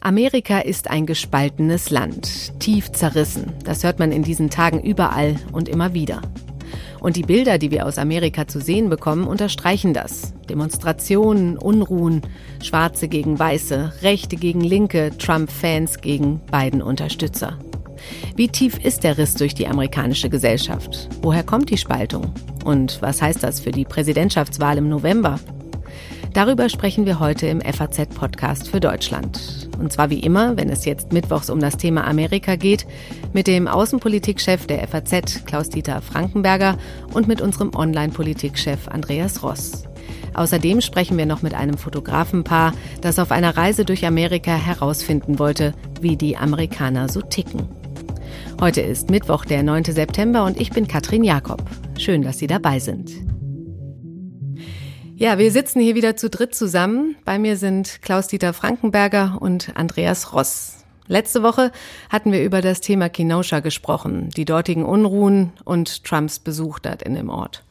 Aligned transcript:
Amerika 0.00 0.58
ist 0.58 0.90
ein 0.90 1.06
gespaltenes 1.06 1.88
Land, 1.88 2.60
tief 2.60 2.92
zerrissen. 2.92 3.54
Das 3.64 3.84
hört 3.84 3.98
man 3.98 4.12
in 4.12 4.22
diesen 4.22 4.50
Tagen 4.50 4.82
überall 4.82 5.36
und 5.50 5.66
immer 5.66 5.94
wieder. 5.94 6.20
Und 7.00 7.16
die 7.16 7.22
Bilder, 7.22 7.56
die 7.56 7.70
wir 7.70 7.86
aus 7.86 7.96
Amerika 7.96 8.46
zu 8.46 8.60
sehen 8.60 8.90
bekommen, 8.90 9.26
unterstreichen 9.26 9.94
das. 9.94 10.34
Demonstrationen, 10.50 11.56
Unruhen, 11.56 12.20
Schwarze 12.62 13.08
gegen 13.08 13.38
Weiße, 13.38 13.94
Rechte 14.02 14.36
gegen 14.36 14.60
Linke, 14.60 15.10
Trump-Fans 15.16 16.02
gegen 16.02 16.40
Biden-Unterstützer. 16.52 17.58
Wie 18.36 18.48
tief 18.48 18.78
ist 18.84 19.04
der 19.04 19.16
Riss 19.16 19.34
durch 19.34 19.54
die 19.54 19.66
amerikanische 19.66 20.28
Gesellschaft? 20.28 21.08
Woher 21.22 21.44
kommt 21.44 21.70
die 21.70 21.78
Spaltung? 21.78 22.34
Und 22.64 23.00
was 23.00 23.22
heißt 23.22 23.42
das 23.42 23.60
für 23.60 23.70
die 23.70 23.84
Präsidentschaftswahl 23.84 24.76
im 24.76 24.88
November? 24.90 25.40
Darüber 26.34 26.68
sprechen 26.68 27.06
wir 27.06 27.20
heute 27.20 27.46
im 27.46 27.60
FAZ-Podcast 27.60 28.68
für 28.68 28.80
Deutschland. 28.80 29.68
Und 29.78 29.92
zwar 29.92 30.10
wie 30.10 30.18
immer, 30.18 30.56
wenn 30.56 30.68
es 30.68 30.84
jetzt 30.84 31.12
mittwochs 31.12 31.48
um 31.48 31.60
das 31.60 31.76
Thema 31.76 32.08
Amerika 32.08 32.56
geht, 32.56 32.88
mit 33.32 33.46
dem 33.46 33.68
Außenpolitikchef 33.68 34.66
der 34.66 34.88
FAZ, 34.88 35.44
Klaus-Dieter 35.46 36.02
Frankenberger, 36.02 36.76
und 37.12 37.28
mit 37.28 37.40
unserem 37.40 37.72
Online-Politikchef 37.72 38.88
Andreas 38.88 39.44
Ross. 39.44 39.84
Außerdem 40.34 40.80
sprechen 40.80 41.16
wir 41.16 41.26
noch 41.26 41.42
mit 41.42 41.54
einem 41.54 41.78
Fotografenpaar, 41.78 42.72
das 43.00 43.20
auf 43.20 43.30
einer 43.30 43.56
Reise 43.56 43.84
durch 43.84 44.04
Amerika 44.04 44.56
herausfinden 44.56 45.38
wollte, 45.38 45.72
wie 46.00 46.16
die 46.16 46.36
Amerikaner 46.36 47.08
so 47.08 47.22
ticken. 47.22 47.68
Heute 48.60 48.80
ist 48.80 49.08
Mittwoch, 49.08 49.44
der 49.44 49.62
9. 49.62 49.84
September 49.84 50.42
und 50.42 50.60
ich 50.60 50.70
bin 50.70 50.88
Katrin 50.88 51.22
Jakob. 51.22 51.62
Schön, 51.96 52.22
dass 52.22 52.38
Sie 52.38 52.48
dabei 52.48 52.80
sind. 52.80 53.33
Ja, 55.16 55.38
wir 55.38 55.52
sitzen 55.52 55.80
hier 55.80 55.94
wieder 55.94 56.16
zu 56.16 56.28
dritt 56.28 56.56
zusammen. 56.56 57.14
Bei 57.24 57.38
mir 57.38 57.56
sind 57.56 58.02
Klaus-Dieter 58.02 58.52
Frankenberger 58.52 59.38
und 59.40 59.76
Andreas 59.76 60.32
Ross. 60.32 60.84
Letzte 61.06 61.44
Woche 61.44 61.70
hatten 62.10 62.32
wir 62.32 62.42
über 62.42 62.60
das 62.60 62.80
Thema 62.80 63.08
Kenosha 63.08 63.60
gesprochen, 63.60 64.30
die 64.36 64.44
dortigen 64.44 64.84
Unruhen 64.84 65.52
und 65.64 66.02
Trumps 66.02 66.40
Besuch 66.40 66.80
dort 66.80 67.02
in 67.02 67.14
dem 67.14 67.28
Ort. 67.28 67.62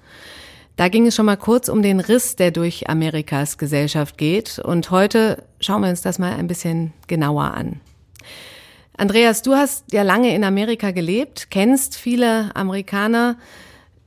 Da 0.78 0.88
ging 0.88 1.06
es 1.06 1.16
schon 1.16 1.26
mal 1.26 1.36
kurz 1.36 1.68
um 1.68 1.82
den 1.82 2.00
Riss, 2.00 2.38
der 2.38 2.52
durch 2.52 2.90
Amerikas 2.90 3.58
Gesellschaft 3.58 4.18
geht. 4.18 4.60
Und 4.60 4.90
heute 4.90 5.44
schauen 5.60 5.82
wir 5.82 5.90
uns 5.90 6.02
das 6.02 6.20
mal 6.20 6.34
ein 6.34 6.48
bisschen 6.48 6.94
genauer 7.08 7.54
an. 7.56 7.82
Andreas, 8.96 9.42
du 9.42 9.54
hast 9.54 9.92
ja 9.92 10.04
lange 10.04 10.34
in 10.34 10.46
Amerika 10.46 10.92
gelebt, 10.92 11.52
kennst 11.52 11.98
viele 11.98 12.56
Amerikaner. 12.56 13.36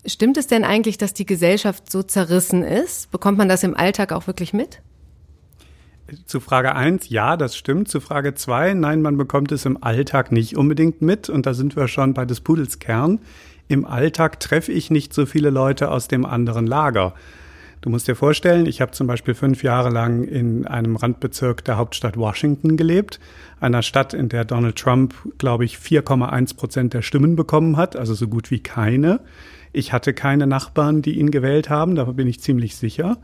Stimmt 0.07 0.37
es 0.37 0.47
denn 0.47 0.65
eigentlich, 0.65 0.99
dass 0.99 1.15
die 1.15 1.27
Gesellschaft 1.27 1.91
so 1.91 2.03
zerrissen 2.03 2.63
ist? 2.63 3.11
Bekommt 3.11 3.39
man 3.39 3.49
das 3.49 3.63
im 3.63 3.77
Alltag 3.77 4.13
auch 4.13 4.27
wirklich 4.27 4.53
mit? 4.53 4.81
Zu 6.27 6.39
Frage 6.39 6.77
eins, 6.77 7.09
ja, 7.09 7.37
das 7.37 7.57
stimmt. 7.57 7.89
Zu 7.89 8.01
Frage 8.01 8.35
zwei, 8.35 8.75
nein, 8.75 9.03
man 9.03 9.17
bekommt 9.17 9.51
es 9.51 9.65
im 9.65 9.83
Alltag 9.83 10.31
nicht 10.31 10.57
unbedingt 10.57 11.03
mit. 11.03 11.29
Und 11.29 11.47
da 11.47 11.55
sind 11.55 11.75
wir 11.75 11.89
schon 11.89 12.15
bei 12.15 12.25
des 12.25 12.41
Pudels 12.41 12.79
Kern. 12.79 13.19
Im 13.67 13.85
Alltag 13.85 14.39
treffe 14.39 14.71
ich 14.71 14.91
nicht 14.91 15.13
so 15.13 15.27
viele 15.27 15.51
Leute 15.51 15.91
aus 15.91 16.07
dem 16.07 16.25
anderen 16.25 16.69
Lager. 16.69 17.15
Du 17.81 17.91
musst 17.91 18.09
dir 18.09 18.17
vorstellen, 18.17 18.67
ich 18.67 18.81
habe 18.81 18.93
zum 18.93 19.07
Beispiel 19.07 19.35
fünf 19.35 19.63
Jahre 19.63 19.91
lang 19.91 20.25
in 20.25 20.67
einem 20.67 20.97
Randbezirk 20.97 21.65
der 21.65 21.77
Hauptstadt 21.77 22.17
Washington 22.17 22.77
gelebt, 22.77 23.21
einer 23.61 23.83
Stadt, 23.83 24.13
in 24.13 24.29
der 24.29 24.45
Donald 24.45 24.77
Trump, 24.77 25.15
glaube 25.39 25.65
ich, 25.65 25.77
4,1 25.77 26.57
Prozent 26.57 26.95
der 26.95 27.03
Stimmen 27.03 27.37
bekommen 27.37 27.77
hat, 27.77 27.95
also 27.97 28.15
so 28.15 28.29
gut 28.29 28.51
wie 28.51 28.61
keine. 28.61 29.21
Ich 29.73 29.93
hatte 29.93 30.15
keine 30.15 30.47
Nachbarn, 30.47 31.03
die 31.03 31.19
ihn 31.19 31.31
gewählt 31.31 31.71
haben, 31.71 31.95
da 31.95 32.05
bin 32.05 32.27
ich 32.27 32.41
ziemlich 32.41 32.77
sicher. 32.77 33.19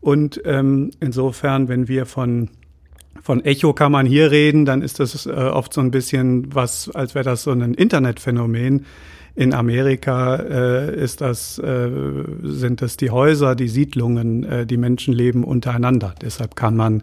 Und 0.00 0.40
ähm, 0.44 0.90
insofern, 1.00 1.68
wenn 1.68 1.86
wir 1.86 2.06
von 2.06 2.48
von 3.20 3.44
Echo 3.44 3.72
kann 3.72 3.92
man 3.92 4.06
hier 4.06 4.30
reden, 4.30 4.64
dann 4.64 4.82
ist 4.82 4.98
das 4.98 5.26
äh, 5.26 5.30
oft 5.30 5.72
so 5.72 5.80
ein 5.80 5.90
bisschen 5.90 6.54
was, 6.54 6.90
als 6.90 7.14
wäre 7.14 7.24
das 7.24 7.42
so 7.42 7.52
ein 7.52 7.74
Internetphänomen. 7.74 8.86
In 9.34 9.54
Amerika 9.54 10.36
äh, 10.36 10.94
ist 10.94 11.22
das, 11.22 11.58
äh, 11.58 11.90
sind 12.42 12.82
das 12.82 12.98
die 12.98 13.10
Häuser, 13.10 13.54
die 13.54 13.68
Siedlungen, 13.68 14.44
äh, 14.44 14.66
die 14.66 14.76
Menschen 14.76 15.14
leben 15.14 15.42
untereinander. 15.42 16.14
Deshalb 16.20 16.54
kann 16.54 16.76
man, 16.76 17.02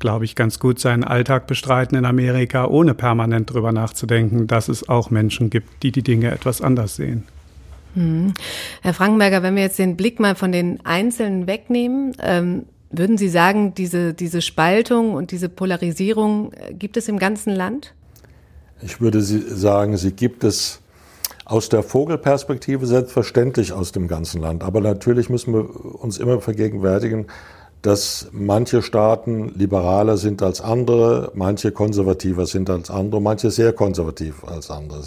glaube 0.00 0.24
ich, 0.24 0.34
ganz 0.34 0.58
gut 0.58 0.80
seinen 0.80 1.04
Alltag 1.04 1.46
bestreiten 1.46 1.96
in 1.96 2.04
Amerika, 2.06 2.66
ohne 2.66 2.94
permanent 2.94 3.52
drüber 3.52 3.70
nachzudenken, 3.70 4.48
dass 4.48 4.68
es 4.68 4.88
auch 4.88 5.10
Menschen 5.10 5.48
gibt, 5.48 5.84
die 5.84 5.92
die 5.92 6.02
Dinge 6.02 6.32
etwas 6.32 6.60
anders 6.60 6.96
sehen. 6.96 7.22
Hm. 7.94 8.34
Herr 8.82 8.94
Frankenberger, 8.94 9.44
wenn 9.44 9.54
wir 9.54 9.62
jetzt 9.62 9.78
den 9.78 9.96
Blick 9.96 10.18
mal 10.18 10.34
von 10.34 10.50
den 10.50 10.84
Einzelnen 10.84 11.46
wegnehmen, 11.46 12.16
ähm, 12.20 12.64
würden 12.90 13.16
Sie 13.16 13.28
sagen, 13.28 13.74
diese, 13.74 14.14
diese 14.14 14.42
Spaltung 14.42 15.14
und 15.14 15.30
diese 15.30 15.48
Polarisierung 15.48 16.52
äh, 16.52 16.74
gibt 16.74 16.96
es 16.96 17.08
im 17.08 17.18
ganzen 17.18 17.54
Land? 17.54 17.94
Ich 18.82 19.00
würde 19.00 19.20
sagen, 19.22 19.96
sie 19.96 20.12
gibt 20.12 20.44
es 20.44 20.80
aus 21.44 21.68
der 21.68 21.82
Vogelperspektive 21.82 22.86
selbstverständlich 22.86 23.72
aus 23.72 23.92
dem 23.92 24.08
ganzen 24.08 24.40
Land. 24.40 24.64
Aber 24.64 24.80
natürlich 24.80 25.28
müssen 25.28 25.52
wir 25.52 26.02
uns 26.02 26.18
immer 26.18 26.40
vergegenwärtigen, 26.40 27.26
dass 27.82 28.28
manche 28.32 28.80
Staaten 28.80 29.50
liberaler 29.50 30.16
sind 30.16 30.42
als 30.42 30.62
andere, 30.62 31.30
manche 31.34 31.70
konservativer 31.70 32.46
sind 32.46 32.70
als 32.70 32.90
andere, 32.90 33.20
manche 33.20 33.50
sehr 33.50 33.74
konservativ 33.74 34.42
als 34.44 34.70
andere. 34.70 35.02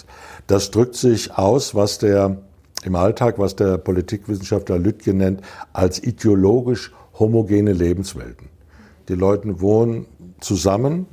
Das 0.46 0.70
drückt 0.70 0.94
sich 0.94 1.36
aus, 1.36 1.74
was 1.74 1.98
der 1.98 2.38
im 2.84 2.96
Alltag, 2.96 3.40
was 3.40 3.56
der 3.56 3.80
Politikwissenschaftler 3.80 4.78
Lütke 4.78 5.16
nennt, 5.16 5.42
als 5.74 6.02
ideologisch 6.04 6.94
homogene 7.18 7.74
Lebenswelten. 7.74 8.50
Die 9.10 9.16
Leute 9.16 9.60
wohnen 9.60 10.06
zusammen, 10.40 11.08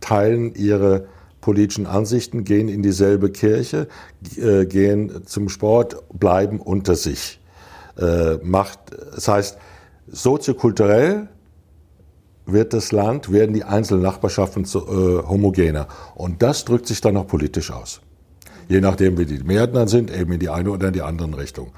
teilen 0.00 0.54
ihre 0.54 1.08
politischen 1.48 1.86
Ansichten, 1.86 2.44
gehen 2.44 2.68
in 2.68 2.82
dieselbe 2.82 3.30
Kirche, 3.30 3.88
äh, 4.36 4.66
gehen 4.66 5.22
zum 5.24 5.48
Sport, 5.48 5.96
bleiben 6.12 6.60
unter 6.60 6.94
sich. 6.94 7.40
Äh, 7.98 8.36
macht, 8.42 8.78
das 9.14 9.28
heißt, 9.28 9.58
soziokulturell 10.06 11.28
wird 12.44 12.74
das 12.74 12.92
Land, 12.92 13.32
werden 13.32 13.54
die 13.54 13.64
einzelnen 13.64 14.02
Nachbarschaften 14.02 14.66
zu, 14.66 14.80
äh, 14.80 15.26
homogener. 15.26 15.88
Und 16.14 16.42
das 16.42 16.66
drückt 16.66 16.86
sich 16.86 17.00
dann 17.00 17.16
auch 17.16 17.26
politisch 17.26 17.70
aus 17.70 18.02
je 18.68 18.80
nachdem, 18.80 19.18
wie 19.18 19.26
die 19.26 19.42
Mehrheiten 19.42 19.74
dann 19.74 19.88
sind, 19.88 20.14
eben 20.14 20.32
in 20.32 20.40
die 20.40 20.50
eine 20.50 20.70
oder 20.70 20.88
in 20.88 20.92
die 20.92 21.02
andere 21.02 21.38
Richtung. 21.38 21.72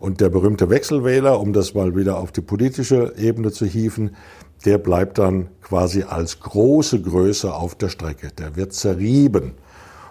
Und 0.00 0.20
der 0.22 0.30
berühmte 0.30 0.70
Wechselwähler, 0.70 1.38
um 1.38 1.52
das 1.52 1.74
mal 1.74 1.94
wieder 1.94 2.16
auf 2.16 2.32
die 2.32 2.40
politische 2.40 3.12
Ebene 3.18 3.52
zu 3.52 3.66
hieven, 3.66 4.16
der 4.64 4.78
bleibt 4.78 5.18
dann 5.18 5.48
quasi 5.62 6.02
als 6.02 6.40
große 6.40 7.00
Größe 7.00 7.54
auf 7.54 7.74
der 7.74 7.88
Strecke. 7.88 8.28
Der 8.36 8.56
wird 8.56 8.72
zerrieben. 8.72 9.52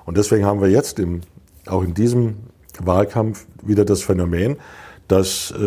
Und 0.05 0.17
deswegen 0.17 0.45
haben 0.45 0.61
wir 0.61 0.69
jetzt 0.69 0.99
im, 0.99 1.21
auch 1.67 1.83
in 1.83 1.93
diesem 1.93 2.37
Wahlkampf 2.79 3.45
wieder 3.61 3.85
das 3.85 4.01
Phänomen, 4.01 4.57
dass 5.07 5.51
äh, 5.51 5.63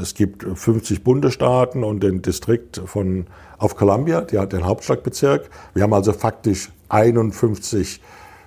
es 0.00 0.14
gibt 0.14 0.44
50 0.44 1.04
Bundesstaaten 1.04 1.84
und 1.84 2.02
den 2.02 2.22
Distrikt 2.22 2.80
von 2.86 3.26
auf 3.58 3.76
Columbia, 3.76 4.20
die 4.22 4.38
hat 4.38 4.52
den 4.52 4.64
Hauptstadtbezirk. 4.64 5.48
Wir 5.74 5.82
haben 5.82 5.92
also 5.92 6.12
faktisch 6.12 6.70
51 6.88 8.00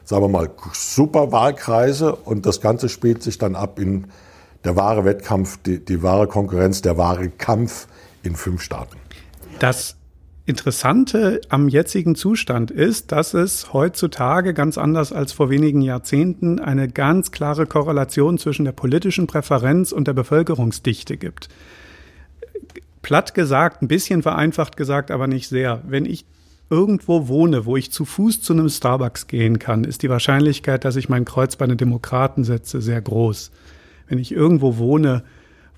sagen 0.07 0.23
wir 0.23 0.29
mal, 0.29 0.49
super 0.71 1.33
Wahlkreise 1.33 2.15
und 2.15 2.45
das 2.45 2.61
Ganze 2.61 2.87
spielt 2.87 3.21
sich 3.21 3.37
dann 3.37 3.57
ab 3.57 3.77
in 3.77 4.05
der 4.63 4.77
wahre 4.77 5.03
Wettkampf, 5.03 5.57
die, 5.65 5.83
die 5.83 6.01
wahre 6.01 6.27
Konkurrenz, 6.27 6.81
der 6.81 6.97
wahre 6.97 7.27
Kampf 7.29 7.87
in 8.23 8.37
fünf 8.37 8.61
Staaten. 8.61 8.95
Das 9.59 9.97
Interessante 10.45 11.41
am 11.49 11.67
jetzigen 11.67 12.13
Zustand 12.13 12.69
ist, 12.69 13.11
dass 13.11 13.33
es 13.33 13.73
heutzutage 13.73 14.53
ganz 14.53 14.77
anders 14.77 15.11
als 15.11 15.33
vor 15.33 15.49
wenigen 15.49 15.81
Jahrzehnten 15.81 16.59
eine 16.59 16.87
ganz 16.87 17.31
klare 17.31 17.65
Korrelation 17.65 18.37
zwischen 18.37 18.65
der 18.65 18.71
politischen 18.71 19.25
Präferenz 19.25 19.91
und 19.91 20.07
der 20.07 20.13
Bevölkerungsdichte 20.13 21.17
gibt. 21.17 21.49
Platt 23.01 23.33
gesagt, 23.33 23.81
ein 23.81 23.87
bisschen 23.87 24.21
vereinfacht 24.21 24.77
gesagt, 24.77 25.09
aber 25.11 25.27
nicht 25.27 25.47
sehr. 25.47 25.81
Wenn 25.87 26.05
ich 26.05 26.25
irgendwo 26.69 27.27
wohne, 27.27 27.65
wo 27.65 27.75
ich 27.75 27.91
zu 27.91 28.05
Fuß 28.05 28.41
zu 28.41 28.53
einem 28.53 28.69
Starbucks 28.69 29.27
gehen 29.27 29.57
kann, 29.57 29.85
ist 29.85 30.03
die 30.03 30.09
Wahrscheinlichkeit, 30.09 30.85
dass 30.85 30.97
ich 30.97 31.09
mein 31.09 31.25
Kreuz 31.25 31.55
bei 31.55 31.65
den 31.65 31.77
Demokraten 31.77 32.43
setze, 32.43 32.79
sehr 32.79 33.01
groß. 33.01 33.51
Wenn 34.07 34.19
ich 34.19 34.31
irgendwo 34.31 34.77
wohne, 34.77 35.23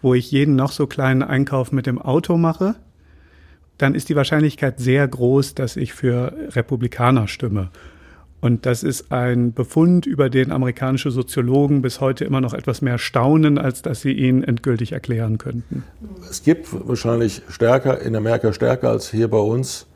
wo 0.01 0.13
ich 0.13 0.31
jeden 0.31 0.55
noch 0.55 0.71
so 0.71 0.85
kleinen 0.85 1.23
Einkauf 1.23 1.71
mit 1.71 1.85
dem 1.85 1.99
Auto 1.99 2.37
mache, 2.37 2.75
dann 3.79 3.95
ist 3.95 4.09
die 4.09 4.15
Wahrscheinlichkeit 4.15 4.79
sehr 4.79 5.07
groß, 5.07 5.55
dass 5.55 5.75
ich 5.75 5.93
für 5.93 6.33
Republikaner 6.49 7.27
stimme. 7.27 7.71
Und 8.41 8.65
das 8.65 8.83
ist 8.83 9.11
ein 9.11 9.53
Befund, 9.53 10.05
über 10.05 10.29
den 10.29 10.51
amerikanische 10.51 11.11
Soziologen 11.11 11.81
bis 11.81 11.99
heute 11.99 12.23
immer 12.23 12.39
noch 12.39 12.53
etwas 12.53 12.81
mehr 12.81 12.97
staunen, 12.97 13.57
als 13.57 13.81
dass 13.81 14.01
sie 14.01 14.13
ihn 14.13 14.43
endgültig 14.43 14.93
erklären 14.93 15.37
könnten. 15.37 15.83
Es 16.29 16.43
gibt 16.43 16.67
wahrscheinlich 16.87 17.41
stärker, 17.49 18.01
in 18.01 18.15
Amerika 18.15 18.53
stärker 18.53 18.89
als 18.89 19.11
hier 19.11 19.29
bei 19.29 19.39
uns, 19.39 19.87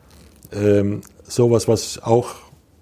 ähm, 0.51 1.01
sowas, 1.23 1.67
was 1.67 2.01
auch 2.03 2.35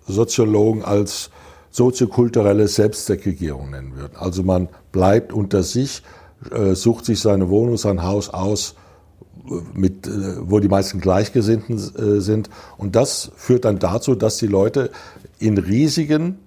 Soziologen 0.08 0.84
als 0.84 1.30
soziokulturelle 1.70 2.68
Selbstsegregierung 2.68 3.72
nennen 3.72 3.96
würden. 3.96 4.16
Also 4.18 4.44
man 4.44 4.68
bleibt 4.92 5.32
unter 5.32 5.64
sich, 5.64 6.02
äh, 6.52 6.74
sucht 6.74 7.06
sich 7.06 7.20
seine 7.20 7.50
Wohnung, 7.50 7.78
sein 7.78 8.04
Haus 8.04 8.30
aus, 8.30 8.76
mit, 9.74 10.08
äh, 10.08 10.12
wo 10.42 10.60
die 10.60 10.68
meisten 10.68 11.00
Gleichgesinnten 11.00 11.78
äh, 11.78 12.22
sind. 12.22 12.50
Und 12.78 12.96
das 12.96 13.32
führt 13.36 13.66
dann 13.66 13.80
dazu, 13.80 14.16
dass 14.16 14.38
die 14.38 14.48
Leute 14.48 14.92
in 15.40 15.58
riesigen, 15.58 16.40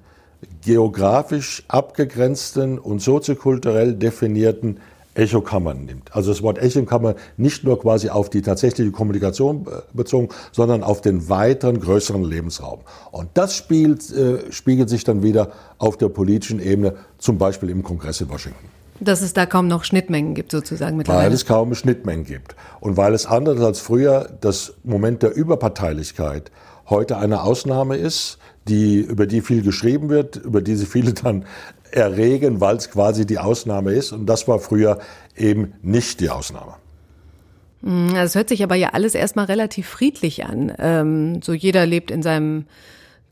geografisch 0.62 1.64
abgegrenzten 1.68 2.78
und 2.78 3.00
soziokulturell 3.00 3.94
definierten 3.94 4.78
Echokammern 5.14 5.84
nimmt. 5.84 6.14
Also 6.14 6.32
das 6.32 6.42
Wort 6.42 6.58
Echokammer 6.58 7.14
nicht 7.36 7.64
nur 7.64 7.80
quasi 7.80 8.08
auf 8.08 8.30
die 8.30 8.42
tatsächliche 8.42 8.90
Kommunikation 8.90 9.66
bezogen, 9.92 10.28
sondern 10.52 10.82
auf 10.82 11.00
den 11.00 11.28
weiteren, 11.28 11.80
größeren 11.80 12.24
Lebensraum. 12.24 12.80
Und 13.12 13.28
das 13.34 13.54
spielt, 13.56 14.10
äh, 14.12 14.50
spiegelt 14.50 14.88
sich 14.88 15.04
dann 15.04 15.22
wieder 15.22 15.52
auf 15.78 15.96
der 15.96 16.08
politischen 16.08 16.60
Ebene, 16.60 16.96
zum 17.18 17.38
Beispiel 17.38 17.70
im 17.70 17.82
Kongress 17.82 18.20
in 18.20 18.28
Washington. 18.28 18.83
Dass 19.00 19.22
es 19.22 19.32
da 19.32 19.46
kaum 19.46 19.66
noch 19.66 19.84
Schnittmengen 19.84 20.34
gibt, 20.34 20.52
sozusagen 20.52 20.96
mittlerweile. 20.96 21.26
Weil 21.26 21.32
es 21.32 21.46
kaum 21.46 21.74
Schnittmengen 21.74 22.24
gibt. 22.24 22.54
Und 22.80 22.96
weil 22.96 23.12
es 23.14 23.26
anders 23.26 23.60
als 23.60 23.80
früher 23.80 24.30
das 24.40 24.74
Moment 24.84 25.22
der 25.22 25.34
Überparteilichkeit 25.34 26.50
heute 26.88 27.16
eine 27.16 27.42
Ausnahme 27.42 27.96
ist, 27.96 28.38
die, 28.68 29.00
über 29.00 29.26
die 29.26 29.40
viel 29.40 29.62
geschrieben 29.62 30.08
wird, 30.08 30.36
über 30.36 30.62
die 30.62 30.76
sie 30.76 30.86
viele 30.86 31.12
dann 31.12 31.44
erregen, 31.90 32.60
weil 32.60 32.76
es 32.76 32.90
quasi 32.90 33.26
die 33.26 33.38
Ausnahme 33.38 33.92
ist. 33.92 34.12
Und 34.12 34.26
das 34.26 34.48
war 34.48 34.58
früher 34.58 34.98
eben 35.36 35.74
nicht 35.82 36.20
die 36.20 36.30
Ausnahme. 36.30 36.74
Hm, 37.82 38.14
es 38.16 38.34
hört 38.34 38.48
sich 38.48 38.62
aber 38.62 38.74
ja 38.74 38.90
alles 38.90 39.14
erstmal 39.14 39.46
relativ 39.46 39.88
friedlich 39.88 40.44
an. 40.44 40.72
Ähm, 40.78 41.42
so 41.42 41.52
jeder 41.52 41.86
lebt 41.86 42.10
in 42.10 42.22
seinem 42.22 42.66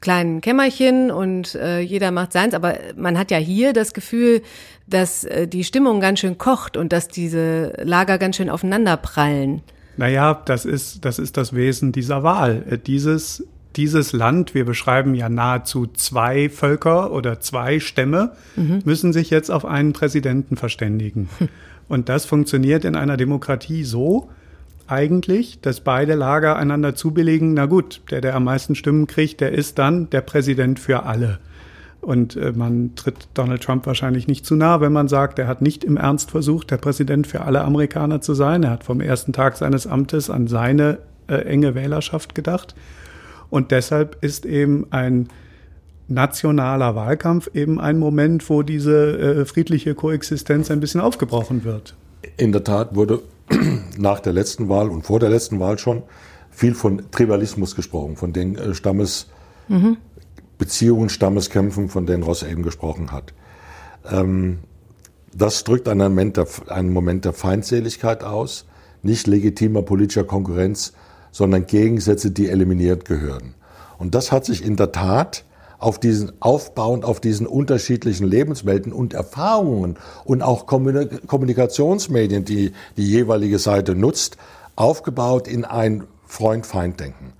kleinen 0.02 0.42
Kämmerchen 0.42 1.10
und 1.10 1.54
äh, 1.54 1.80
jeder 1.80 2.10
macht 2.10 2.32
seins. 2.32 2.52
Aber 2.52 2.74
man 2.96 3.16
hat 3.16 3.30
ja 3.30 3.38
hier 3.38 3.72
das 3.72 3.94
Gefühl, 3.94 4.42
dass 4.86 5.24
äh, 5.24 5.48
die 5.48 5.64
Stimmung 5.64 6.00
ganz 6.00 6.20
schön 6.20 6.36
kocht 6.36 6.76
und 6.76 6.92
dass 6.92 7.08
diese 7.08 7.72
Lager 7.82 8.18
ganz 8.18 8.36
schön 8.36 8.50
aufeinander 8.50 8.98
prallen. 8.98 9.62
Naja, 9.96 10.42
das 10.44 10.66
ist, 10.66 11.04
das 11.06 11.18
ist 11.18 11.38
das 11.38 11.54
Wesen 11.54 11.92
dieser 11.92 12.22
Wahl. 12.22 12.64
Äh, 12.68 12.78
dieses 12.78 13.46
dieses 13.76 14.12
Land, 14.12 14.54
wir 14.54 14.66
beschreiben 14.66 15.14
ja 15.14 15.30
nahezu 15.30 15.86
zwei 15.86 16.50
Völker 16.50 17.10
oder 17.10 17.40
zwei 17.40 17.80
Stämme, 17.80 18.32
mhm. 18.54 18.82
müssen 18.84 19.14
sich 19.14 19.30
jetzt 19.30 19.50
auf 19.50 19.64
einen 19.64 19.94
Präsidenten 19.94 20.56
verständigen. 20.56 21.30
Und 21.88 22.08
das 22.08 22.24
funktioniert 22.24 22.84
in 22.84 22.96
einer 22.96 23.16
Demokratie 23.16 23.84
so 23.84 24.30
eigentlich, 24.92 25.60
dass 25.60 25.80
beide 25.80 26.14
Lager 26.14 26.56
einander 26.56 26.94
zubilligen, 26.94 27.54
na 27.54 27.66
gut, 27.66 28.02
der, 28.10 28.20
der 28.20 28.34
am 28.36 28.44
meisten 28.44 28.74
Stimmen 28.74 29.06
kriegt, 29.06 29.40
der 29.40 29.52
ist 29.52 29.78
dann 29.78 30.10
der 30.10 30.20
Präsident 30.20 30.78
für 30.78 31.04
alle. 31.04 31.38
Und 32.02 32.36
äh, 32.36 32.52
man 32.52 32.94
tritt 32.94 33.28
Donald 33.34 33.62
Trump 33.62 33.86
wahrscheinlich 33.86 34.26
nicht 34.26 34.44
zu 34.44 34.54
nah, 34.54 34.80
wenn 34.80 34.92
man 34.92 35.08
sagt, 35.08 35.38
er 35.38 35.46
hat 35.46 35.62
nicht 35.62 35.82
im 35.82 35.96
Ernst 35.96 36.30
versucht, 36.30 36.70
der 36.70 36.76
Präsident 36.76 37.26
für 37.26 37.42
alle 37.42 37.62
Amerikaner 37.62 38.20
zu 38.20 38.34
sein. 38.34 38.64
Er 38.64 38.70
hat 38.70 38.84
vom 38.84 39.00
ersten 39.00 39.32
Tag 39.32 39.56
seines 39.56 39.86
Amtes 39.86 40.28
an 40.28 40.46
seine 40.46 40.98
äh, 41.28 41.36
enge 41.36 41.74
Wählerschaft 41.74 42.34
gedacht. 42.34 42.74
Und 43.50 43.70
deshalb 43.70 44.18
ist 44.22 44.44
eben 44.44 44.86
ein 44.90 45.28
nationaler 46.08 46.94
Wahlkampf 46.94 47.50
eben 47.54 47.80
ein 47.80 47.98
Moment, 47.98 48.50
wo 48.50 48.62
diese 48.62 49.18
äh, 49.18 49.44
friedliche 49.46 49.94
Koexistenz 49.94 50.70
ein 50.70 50.80
bisschen 50.80 51.00
aufgebrochen 51.00 51.64
wird. 51.64 51.94
In 52.36 52.52
der 52.52 52.64
Tat 52.64 52.94
wurde 52.94 53.20
nach 53.98 54.20
der 54.20 54.32
letzten 54.32 54.68
Wahl 54.68 54.88
und 54.88 55.04
vor 55.04 55.20
der 55.20 55.30
letzten 55.30 55.60
Wahl 55.60 55.78
schon 55.78 56.02
viel 56.50 56.74
von 56.74 57.10
Tribalismus 57.10 57.74
gesprochen, 57.74 58.16
von 58.16 58.32
den 58.32 58.56
äh, 58.56 58.74
Stammesbeziehungen, 58.74 61.04
mhm. 61.04 61.08
Stammeskämpfen, 61.08 61.88
von 61.88 62.06
denen 62.06 62.22
Ross 62.22 62.42
eben 62.42 62.62
gesprochen 62.62 63.10
hat. 63.10 63.32
Ähm, 64.10 64.58
das 65.34 65.64
drückt 65.64 65.88
einen 65.88 66.00
Moment, 66.00 66.36
der, 66.36 66.46
einen 66.68 66.92
Moment 66.92 67.24
der 67.24 67.32
Feindseligkeit 67.32 68.22
aus, 68.22 68.66
nicht 69.02 69.26
legitimer 69.26 69.82
politischer 69.82 70.24
Konkurrenz, 70.24 70.92
sondern 71.30 71.66
Gegensätze, 71.66 72.30
die 72.30 72.48
eliminiert 72.48 73.06
gehören. 73.06 73.54
Und 73.98 74.14
das 74.14 74.30
hat 74.30 74.44
sich 74.44 74.64
in 74.64 74.76
der 74.76 74.92
Tat 74.92 75.44
auf 75.82 75.98
diesen 75.98 76.32
aufbauend 76.40 77.04
auf 77.04 77.20
diesen 77.20 77.46
unterschiedlichen 77.46 78.26
Lebenswelten 78.26 78.92
und 78.92 79.14
Erfahrungen 79.14 79.98
und 80.24 80.42
auch 80.42 80.66
Kommunikationsmedien, 80.66 82.44
die 82.44 82.72
die 82.96 83.06
jeweilige 83.06 83.58
Seite 83.58 83.94
nutzt, 83.94 84.36
aufgebaut 84.76 85.48
in 85.48 85.64
ein 85.64 86.04
Freund-Feind-Denken. 86.26 87.32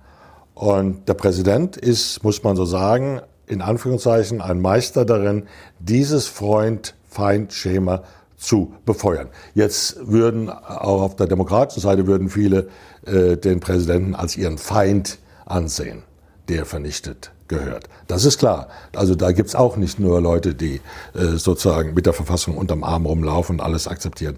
Und 0.53 1.07
der 1.07 1.13
Präsident 1.13 1.77
ist, 1.77 2.23
muss 2.23 2.43
man 2.43 2.55
so 2.55 2.65
sagen, 2.65 3.21
in 3.47 3.61
Anführungszeichen 3.61 4.41
ein 4.41 4.59
Meister 4.59 5.05
darin, 5.05 5.47
dieses 5.79 6.27
Freund-Feind-Schema 6.27 8.03
zu 8.35 8.73
befeuern. 8.85 9.29
Jetzt 9.55 9.97
würden 10.05 10.49
auch 10.49 11.01
auf 11.01 11.15
der 11.15 11.27
demokratischen 11.27 11.79
Seite 11.79 12.07
würden 12.07 12.29
viele 12.29 12.67
äh, 13.05 13.37
den 13.37 13.61
Präsidenten 13.61 14.15
als 14.15 14.35
ihren 14.35 14.57
Feind 14.57 15.17
ansehen, 15.45 16.03
der 16.49 16.65
vernichtet 16.65 17.31
gehört. 17.53 17.89
Das 18.07 18.25
ist 18.25 18.37
klar. 18.37 18.67
Also 18.95 19.15
da 19.15 19.31
gibt's 19.31 19.55
auch 19.55 19.77
nicht 19.77 19.99
nur 19.99 20.21
Leute, 20.21 20.53
die 20.53 20.81
äh, 21.13 21.37
sozusagen 21.37 21.93
mit 21.93 22.05
der 22.05 22.13
Verfassung 22.13 22.57
unterm 22.57 22.83
Arm 22.83 23.05
rumlaufen 23.05 23.59
und 23.59 23.65
alles 23.65 23.87
akzeptieren. 23.87 24.37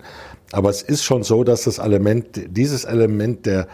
Aber 0.51 0.69
es 0.69 0.81
ist 0.81 1.03
schon 1.03 1.23
so, 1.23 1.43
dass 1.43 1.63
das 1.63 1.79
Element, 1.79 2.25
dieses 2.49 2.85
Element 2.85 3.45
der, 3.45 3.67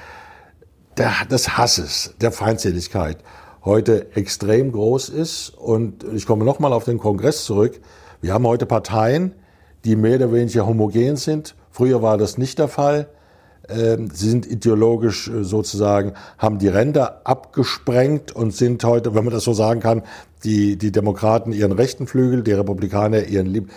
der, 0.98 1.12
des 1.30 1.58
Hasses, 1.58 2.14
der 2.22 2.32
Feindseligkeit 2.32 3.18
heute 3.64 4.16
extrem 4.16 4.72
groß 4.72 5.10
ist. 5.10 5.50
Und 5.50 6.04
ich 6.14 6.26
komme 6.26 6.46
nochmal 6.46 6.74
auf 6.74 6.86
den 6.86 6.98
Kongress 6.98 7.46
zurück. 7.46 7.80
Wir 8.22 8.34
haben 8.34 8.48
heute 8.48 8.66
Parteien, 8.66 9.34
die 9.86 9.96
mehr 9.96 10.16
oder 10.16 10.32
weniger 10.32 10.66
homogen 10.66 11.18
sind. 11.18 11.56
Früher 11.72 12.02
war 12.02 12.18
das 12.18 12.38
nicht 12.38 12.60
der 12.60 12.68
Fall. 12.68 13.08
Ähm, 13.72 14.10
sie 14.14 14.30
sind 14.30 14.46
ideologisch 14.46 15.28
äh, 15.28 15.44
sozusagen, 15.44 16.14
haben 16.38 16.60
die 16.60 16.68
Ränder 16.68 17.22
abgesprengt 17.24 18.32
und 18.32 18.54
sind 18.54 18.84
heute, 18.84 19.16
wenn 19.16 19.24
man 19.24 19.34
das 19.34 19.44
so 19.44 19.54
sagen 19.54 19.80
kann, 19.80 20.04
die, 20.44 20.78
die 20.78 20.92
Demokraten 20.92 21.52
ihren 21.52 21.72
rechten 21.72 22.08
Flügel, 22.08 22.44
die 22.44 22.52
Republikaner 22.52 23.26
ihren 23.26 23.70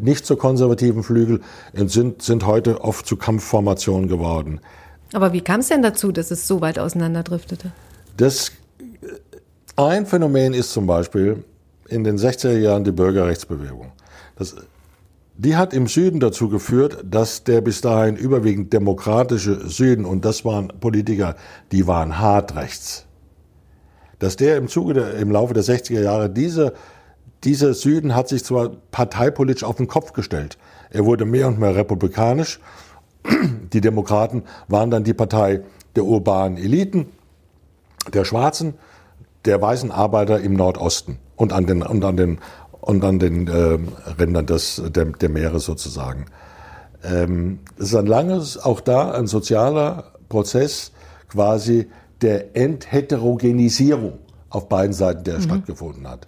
nicht 0.00 0.26
so 0.26 0.36
konservativen 0.36 1.02
Flügel 1.02 1.40
und 1.72 1.90
sind, 1.90 2.22
sind 2.22 2.46
heute 2.46 2.80
oft 2.80 3.06
zu 3.06 3.16
Kampfformationen 3.16 4.08
geworden. 4.08 4.60
Aber 5.12 5.32
wie 5.32 5.40
kam 5.40 5.60
es 5.60 5.68
denn 5.68 5.82
dazu, 5.82 6.12
dass 6.12 6.30
es 6.30 6.46
so 6.46 6.60
weit 6.60 6.78
auseinanderdriftete? 6.78 7.72
Das, 8.16 8.52
äh, 8.80 9.06
ein 9.76 10.06
Phänomen 10.06 10.54
ist 10.54 10.72
zum 10.72 10.86
Beispiel 10.86 11.44
in 11.88 12.04
den 12.04 12.18
60er 12.18 12.58
Jahren 12.58 12.84
die 12.84 12.92
Bürgerrechtsbewegung. 12.92 13.92
Das 14.36 14.54
die 15.38 15.56
hat 15.56 15.72
im 15.72 15.86
Süden 15.86 16.18
dazu 16.18 16.48
geführt, 16.48 17.04
dass 17.08 17.44
der 17.44 17.60
bis 17.60 17.80
dahin 17.80 18.16
überwiegend 18.16 18.72
demokratische 18.72 19.68
Süden, 19.68 20.04
und 20.04 20.24
das 20.24 20.44
waren 20.44 20.68
Politiker, 20.80 21.36
die 21.70 21.86
waren 21.86 22.18
hart 22.18 22.56
rechts, 22.56 23.06
dass 24.18 24.34
der 24.34 24.56
im 24.56 24.66
Zuge 24.66 24.94
der, 24.94 25.14
im 25.14 25.30
Laufe 25.30 25.54
der 25.54 25.62
60er 25.62 26.02
Jahre 26.02 26.28
diese, 26.28 26.74
dieser 27.44 27.72
Süden 27.72 28.16
hat 28.16 28.28
sich 28.28 28.44
zwar 28.44 28.70
parteipolitisch 28.90 29.62
auf 29.62 29.76
den 29.76 29.86
Kopf 29.86 30.12
gestellt. 30.12 30.58
Er 30.90 31.04
wurde 31.04 31.24
mehr 31.24 31.46
und 31.46 31.60
mehr 31.60 31.76
republikanisch. 31.76 32.58
Die 33.72 33.80
Demokraten 33.80 34.42
waren 34.66 34.90
dann 34.90 35.04
die 35.04 35.14
Partei 35.14 35.60
der 35.94 36.04
urbanen 36.04 36.58
Eliten, 36.58 37.06
der 38.12 38.24
Schwarzen, 38.24 38.74
der 39.44 39.62
weißen 39.62 39.92
Arbeiter 39.92 40.40
im 40.40 40.54
Nordosten 40.54 41.18
und 41.36 41.52
an 41.52 41.66
den, 41.66 41.82
und 41.82 42.04
an 42.04 42.16
den 42.16 42.38
und 42.88 43.04
an 43.04 43.18
den 43.18 43.48
äh, 43.48 43.78
Rändern 44.18 44.46
des, 44.46 44.82
der, 44.94 45.04
der 45.04 45.28
Meere 45.28 45.60
sozusagen. 45.60 46.24
Ähm, 47.04 47.58
es 47.76 47.88
ist 47.88 47.94
ein 47.94 48.06
langes, 48.06 48.56
auch 48.56 48.80
da 48.80 49.10
ein 49.10 49.26
sozialer 49.26 50.14
Prozess 50.30 50.92
quasi 51.28 51.88
der 52.22 52.56
Entheterogenisierung 52.56 54.18
auf 54.48 54.70
beiden 54.70 54.94
Seiten, 54.94 55.22
der 55.24 55.36
mhm. 55.36 55.42
stattgefunden 55.42 56.08
hat. 56.08 56.26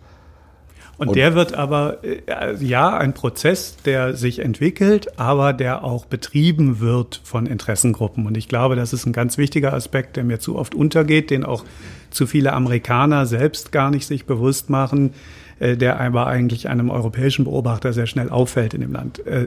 Und, 0.99 1.09
und, 1.09 1.17
der 1.17 1.35
wird 1.35 1.55
aber, 1.55 2.05
äh, 2.05 2.63
ja, 2.63 2.95
ein 2.95 3.15
Prozess, 3.15 3.77
der 3.87 4.15
sich 4.15 4.41
entwickelt, 4.41 5.19
aber 5.19 5.55
der 5.55 5.83
auch 5.83 6.05
betrieben 6.05 6.79
wird 6.79 7.23
von 7.25 7.47
Interessengruppen. 7.47 8.27
Und 8.27 8.37
ich 8.37 8.49
glaube, 8.49 8.77
das 8.77 8.93
ist 8.93 9.07
ein 9.07 9.15
ganz 9.15 9.39
wichtiger 9.39 9.73
Aspekt, 9.73 10.19
der 10.19 10.25
mir 10.25 10.41
zu 10.41 10.57
oft 10.57 10.75
untergeht, 10.75 11.31
den 11.31 11.43
auch 11.43 11.65
zu 12.11 12.27
viele 12.27 12.53
Amerikaner 12.53 13.25
selbst 13.25 13.73
gar 13.73 13.91
nicht 13.91 14.07
sich 14.07 14.27
bewusst 14.27 14.69
machen. 14.69 15.15
Äh, 15.61 15.77
der 15.77 16.01
aber 16.01 16.27
eigentlich 16.27 16.71
einem 16.71 16.89
europäischen 16.89 17.45
Beobachter 17.45 17.93
sehr 17.93 18.07
schnell 18.07 18.31
auffällt 18.31 18.73
in 18.73 18.81
dem 18.81 18.93
Land. 18.93 19.25
Äh, 19.27 19.47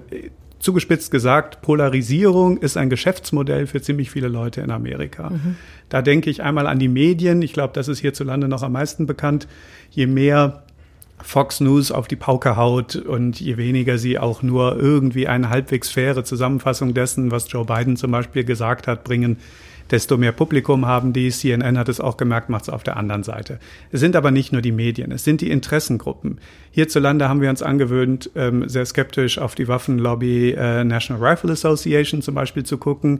zugespitzt 0.60 1.10
gesagt, 1.10 1.64
Polarisierung 1.64 2.58
ist 2.58 2.78
ein 2.78 2.92
Geschäftsmodell 2.92 3.66
für 3.66 3.82
ziemlich 3.82 4.12
viele 4.12 4.28
Leute 4.28 4.62
in 4.62 4.70
Amerika. 4.70 5.32
Mhm. 5.32 5.56
Da 5.90 6.04
denke 6.04 6.30
ich 6.30 6.44
einmal 6.44 6.68
an 6.68 6.78
die 6.78 6.88
Medien. 6.88 7.42
Ich 7.42 7.52
glaube, 7.52 7.74
das 7.74 7.88
ist 7.88 8.00
hierzulande 8.00 8.48
noch 8.48 8.62
am 8.62 8.74
meisten 8.74 9.08
bekannt. 9.08 9.48
Je 9.90 10.06
mehr 10.06 10.62
Fox 11.20 11.60
News 11.62 11.92
auf 11.92 12.08
die 12.08 12.16
Pauke 12.16 12.58
haut 12.58 12.96
und 12.96 13.40
je 13.40 13.58
weniger 13.58 13.98
sie 13.98 14.20
auch 14.20 14.44
nur 14.44 14.78
irgendwie 14.78 15.28
eine 15.28 15.50
halbwegs 15.50 15.90
faire 15.90 16.24
Zusammenfassung 16.24 16.94
dessen, 16.94 17.32
was 17.32 17.52
Joe 17.52 17.66
Biden 17.66 17.98
zum 17.98 18.12
Beispiel 18.12 18.44
gesagt 18.44 18.86
hat, 18.86 19.04
bringen, 19.04 19.38
desto 19.94 20.18
mehr 20.18 20.32
Publikum 20.32 20.88
haben 20.88 21.14
die. 21.14 21.30
CNN 21.30 21.78
hat 21.78 21.88
es 21.88 22.00
auch 22.00 22.18
gemerkt, 22.18 22.50
macht 22.50 22.64
es 22.64 22.70
auf 22.70 22.82
der 22.82 22.98
anderen 22.98 23.22
Seite. 23.22 23.60
Es 23.92 24.00
sind 24.00 24.16
aber 24.16 24.32
nicht 24.32 24.52
nur 24.52 24.64
die 24.64 24.72
Medien, 24.72 25.12
es 25.12 25.24
sind 25.24 25.40
die 25.40 25.52
Interessengruppen. 25.52 26.40
Hierzulande 26.72 27.30
haben 27.30 27.42
wir 27.42 27.52
uns 27.52 27.62
angewöhnt, 27.62 28.32
ähm, 28.36 28.68
sehr 28.68 28.88
skeptisch 28.88 29.38
auf 29.38 29.54
die 29.54 29.68
Waffenlobby 29.68 30.54
äh, 30.54 30.84
National 30.84 31.24
Rifle 31.24 31.52
Association 31.52 32.24
zum 32.24 32.34
Beispiel 32.34 32.64
zu 32.64 32.80
gucken. 32.80 33.20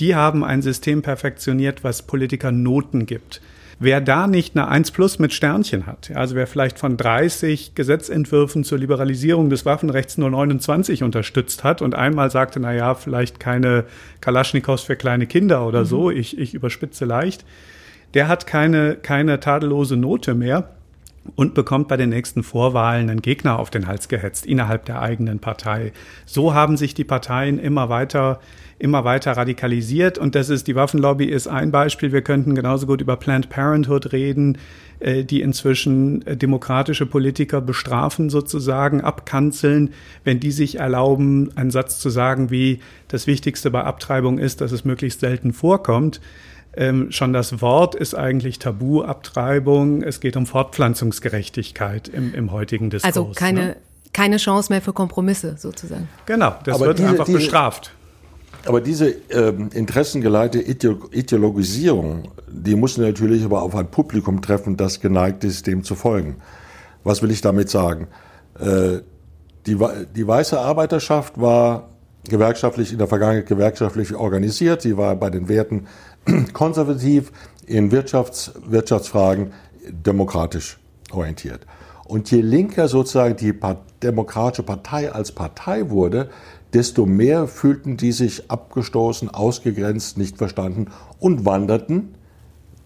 Die 0.00 0.14
haben 0.14 0.42
ein 0.42 0.62
System 0.62 1.02
perfektioniert, 1.02 1.84
was 1.84 2.00
Politiker 2.00 2.50
Noten 2.50 3.04
gibt. 3.04 3.42
Wer 3.78 4.00
da 4.00 4.26
nicht 4.26 4.56
eine 4.56 4.68
1 4.68 4.92
plus 4.92 5.18
mit 5.18 5.32
Sternchen 5.32 5.86
hat, 5.86 6.10
also 6.14 6.34
wer 6.34 6.46
vielleicht 6.46 6.78
von 6.78 6.96
30 6.96 7.74
Gesetzentwürfen 7.74 8.64
zur 8.64 8.78
Liberalisierung 8.78 9.50
des 9.50 9.66
Waffenrechts 9.66 10.18
nur 10.18 10.30
29 10.30 11.02
unterstützt 11.02 11.64
hat 11.64 11.82
und 11.82 11.94
einmal 11.94 12.30
sagte, 12.30 12.60
na 12.60 12.72
ja, 12.72 12.94
vielleicht 12.94 13.40
keine 13.40 13.84
Kalaschnikows 14.20 14.82
für 14.82 14.96
kleine 14.96 15.26
Kinder 15.26 15.66
oder 15.66 15.80
mhm. 15.80 15.86
so, 15.86 16.10
ich, 16.10 16.38
ich 16.38 16.54
überspitze 16.54 17.04
leicht, 17.04 17.44
der 18.14 18.28
hat 18.28 18.46
keine, 18.46 18.94
keine 18.94 19.40
tadellose 19.40 19.96
Note 19.96 20.34
mehr 20.34 20.73
und 21.36 21.54
bekommt 21.54 21.88
bei 21.88 21.96
den 21.96 22.10
nächsten 22.10 22.42
Vorwahlen 22.42 23.10
einen 23.10 23.22
Gegner 23.22 23.58
auf 23.58 23.70
den 23.70 23.86
Hals 23.86 24.08
gehetzt 24.08 24.46
innerhalb 24.46 24.84
der 24.84 25.00
eigenen 25.00 25.38
Partei. 25.38 25.92
So 26.26 26.54
haben 26.54 26.76
sich 26.76 26.94
die 26.94 27.04
Parteien 27.04 27.58
immer 27.58 27.88
weiter 27.88 28.40
immer 28.78 29.04
weiter 29.04 29.32
radikalisiert 29.32 30.18
und 30.18 30.34
das 30.34 30.50
ist 30.50 30.66
die 30.66 30.74
Waffenlobby 30.74 31.26
ist 31.26 31.46
ein 31.46 31.70
Beispiel. 31.70 32.12
Wir 32.12 32.22
könnten 32.22 32.54
genauso 32.54 32.86
gut 32.86 33.00
über 33.00 33.16
Planned 33.16 33.48
Parenthood 33.48 34.12
reden, 34.12 34.58
äh, 35.00 35.24
die 35.24 35.40
inzwischen 35.40 36.26
äh, 36.26 36.36
demokratische 36.36 37.06
Politiker 37.06 37.60
bestrafen 37.60 38.30
sozusagen, 38.30 39.00
abkanzeln, 39.00 39.90
wenn 40.24 40.40
die 40.40 40.50
sich 40.50 40.80
erlauben, 40.80 41.50
einen 41.56 41.70
Satz 41.70 41.98
zu 41.98 42.10
sagen 42.10 42.50
wie 42.50 42.80
das 43.08 43.26
Wichtigste 43.26 43.70
bei 43.70 43.84
Abtreibung 43.84 44.38
ist, 44.38 44.60
dass 44.60 44.72
es 44.72 44.84
möglichst 44.84 45.20
selten 45.20 45.52
vorkommt. 45.52 46.20
Ähm, 46.76 47.12
schon 47.12 47.32
das 47.32 47.60
Wort 47.60 47.94
ist 47.94 48.14
eigentlich 48.14 48.58
Tabu, 48.58 49.02
Abtreibung. 49.02 50.02
Es 50.02 50.20
geht 50.20 50.36
um 50.36 50.46
Fortpflanzungsgerechtigkeit 50.46 52.08
im, 52.08 52.34
im 52.34 52.52
heutigen 52.52 52.90
Diskurs. 52.90 53.16
Also 53.16 53.32
keine, 53.34 53.60
ne? 53.60 53.76
keine 54.12 54.38
Chance 54.38 54.72
mehr 54.72 54.82
für 54.82 54.92
Kompromisse 54.92 55.56
sozusagen. 55.56 56.08
Genau, 56.26 56.54
das 56.64 56.76
Aber 56.76 56.86
wird 56.86 56.98
diese, 56.98 57.08
einfach 57.08 57.24
diese, 57.26 57.38
bestraft. 57.38 57.92
Aber 58.66 58.80
diese 58.80 59.10
ähm, 59.30 59.70
interessengeleitete 59.72 60.96
Ideologisierung, 61.12 62.28
die 62.48 62.74
muss 62.74 62.96
natürlich 62.96 63.44
aber 63.44 63.62
auf 63.62 63.74
ein 63.74 63.90
Publikum 63.90 64.40
treffen, 64.40 64.76
das 64.76 65.00
geneigt 65.00 65.44
ist, 65.44 65.66
dem 65.66 65.84
zu 65.84 65.94
folgen. 65.94 66.36
Was 67.04 67.22
will 67.22 67.30
ich 67.30 67.40
damit 67.40 67.68
sagen? 67.68 68.08
Äh, 68.58 69.00
die, 69.66 69.78
die 70.14 70.26
weiße 70.26 70.58
Arbeiterschaft 70.58 71.40
war 71.40 71.88
gewerkschaftlich 72.28 72.92
in 72.92 72.98
der 72.98 73.08
Vergangenheit 73.08 73.46
gewerkschaftlich 73.46 74.14
organisiert. 74.14 74.82
Sie 74.82 74.96
war 74.96 75.16
bei 75.16 75.30
den 75.30 75.48
Werten 75.48 75.86
konservativ, 76.52 77.32
in 77.66 77.90
Wirtschafts, 77.90 78.52
Wirtschaftsfragen 78.66 79.52
demokratisch 79.88 80.78
orientiert. 81.12 81.60
Und 82.06 82.30
je 82.30 82.42
linker 82.42 82.88
sozusagen 82.88 83.36
die 83.36 83.54
Demokratische 84.02 84.62
Partei 84.62 85.10
als 85.10 85.32
Partei 85.32 85.88
wurde, 85.88 86.28
desto 86.74 87.06
mehr 87.06 87.46
fühlten 87.46 87.96
die 87.96 88.12
sich 88.12 88.50
abgestoßen, 88.50 89.30
ausgegrenzt, 89.30 90.18
nicht 90.18 90.36
verstanden 90.36 90.88
und 91.18 91.46
wanderten 91.46 92.14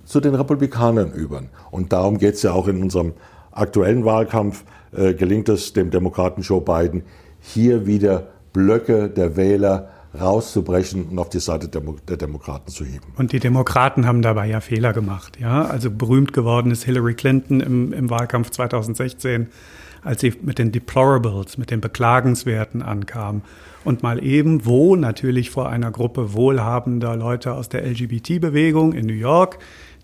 zu 0.04 0.20
den 0.20 0.34
Republikanern 0.34 1.10
über. 1.10 1.42
Und 1.70 1.92
darum 1.92 2.18
geht 2.18 2.34
es 2.34 2.42
ja 2.42 2.52
auch 2.52 2.68
in 2.68 2.82
unserem 2.82 3.14
aktuellen 3.50 4.04
Wahlkampf. 4.04 4.64
Äh, 4.92 5.14
gelingt 5.14 5.48
es 5.48 5.72
dem 5.72 5.90
Demokraten 5.90 6.42
Joe 6.42 6.60
Biden, 6.60 7.02
hier 7.40 7.86
wieder 7.86 8.28
Blöcke 8.58 9.08
der 9.08 9.36
Wähler 9.36 9.88
rauszubrechen 10.20 11.04
und 11.10 11.18
auf 11.20 11.28
die 11.28 11.38
Seite 11.38 11.68
der, 11.68 12.16
Demokraten 12.16 12.72
zu 12.72 12.84
heben. 12.84 13.12
Und 13.16 13.30
die 13.30 13.38
Demokraten 13.38 14.04
haben 14.04 14.20
dabei 14.20 14.48
ja 14.48 14.60
Fehler 14.60 14.92
gemacht. 14.92 15.38
Ja? 15.40 15.66
Also 15.66 15.92
berühmt 15.92 16.32
geworden 16.32 16.72
ist 16.72 16.82
Hillary 16.82 17.14
Clinton 17.14 17.60
im, 17.60 17.92
im 17.92 18.10
Wahlkampf 18.10 18.50
2016, 18.50 19.46
als 20.02 20.22
sie 20.22 20.34
mit 20.42 20.58
den 20.58 20.72
Deplorables, 20.72 21.56
mit 21.56 21.70
den 21.70 21.80
Beklagenswerten 21.80 22.82
ankam 22.82 23.42
und 23.84 24.02
mal 24.02 24.24
eben, 24.24 24.66
wo 24.66 24.96
natürlich 24.96 25.50
vor 25.50 25.68
einer 25.68 25.92
Gruppe 25.92 26.34
wohlhabender 26.34 27.14
Leute 27.14 27.52
aus 27.52 27.68
der 27.68 27.86
LGBT-Bewegung 27.86 28.94
in 28.94 29.06
New 29.06 29.12
York, 29.12 29.58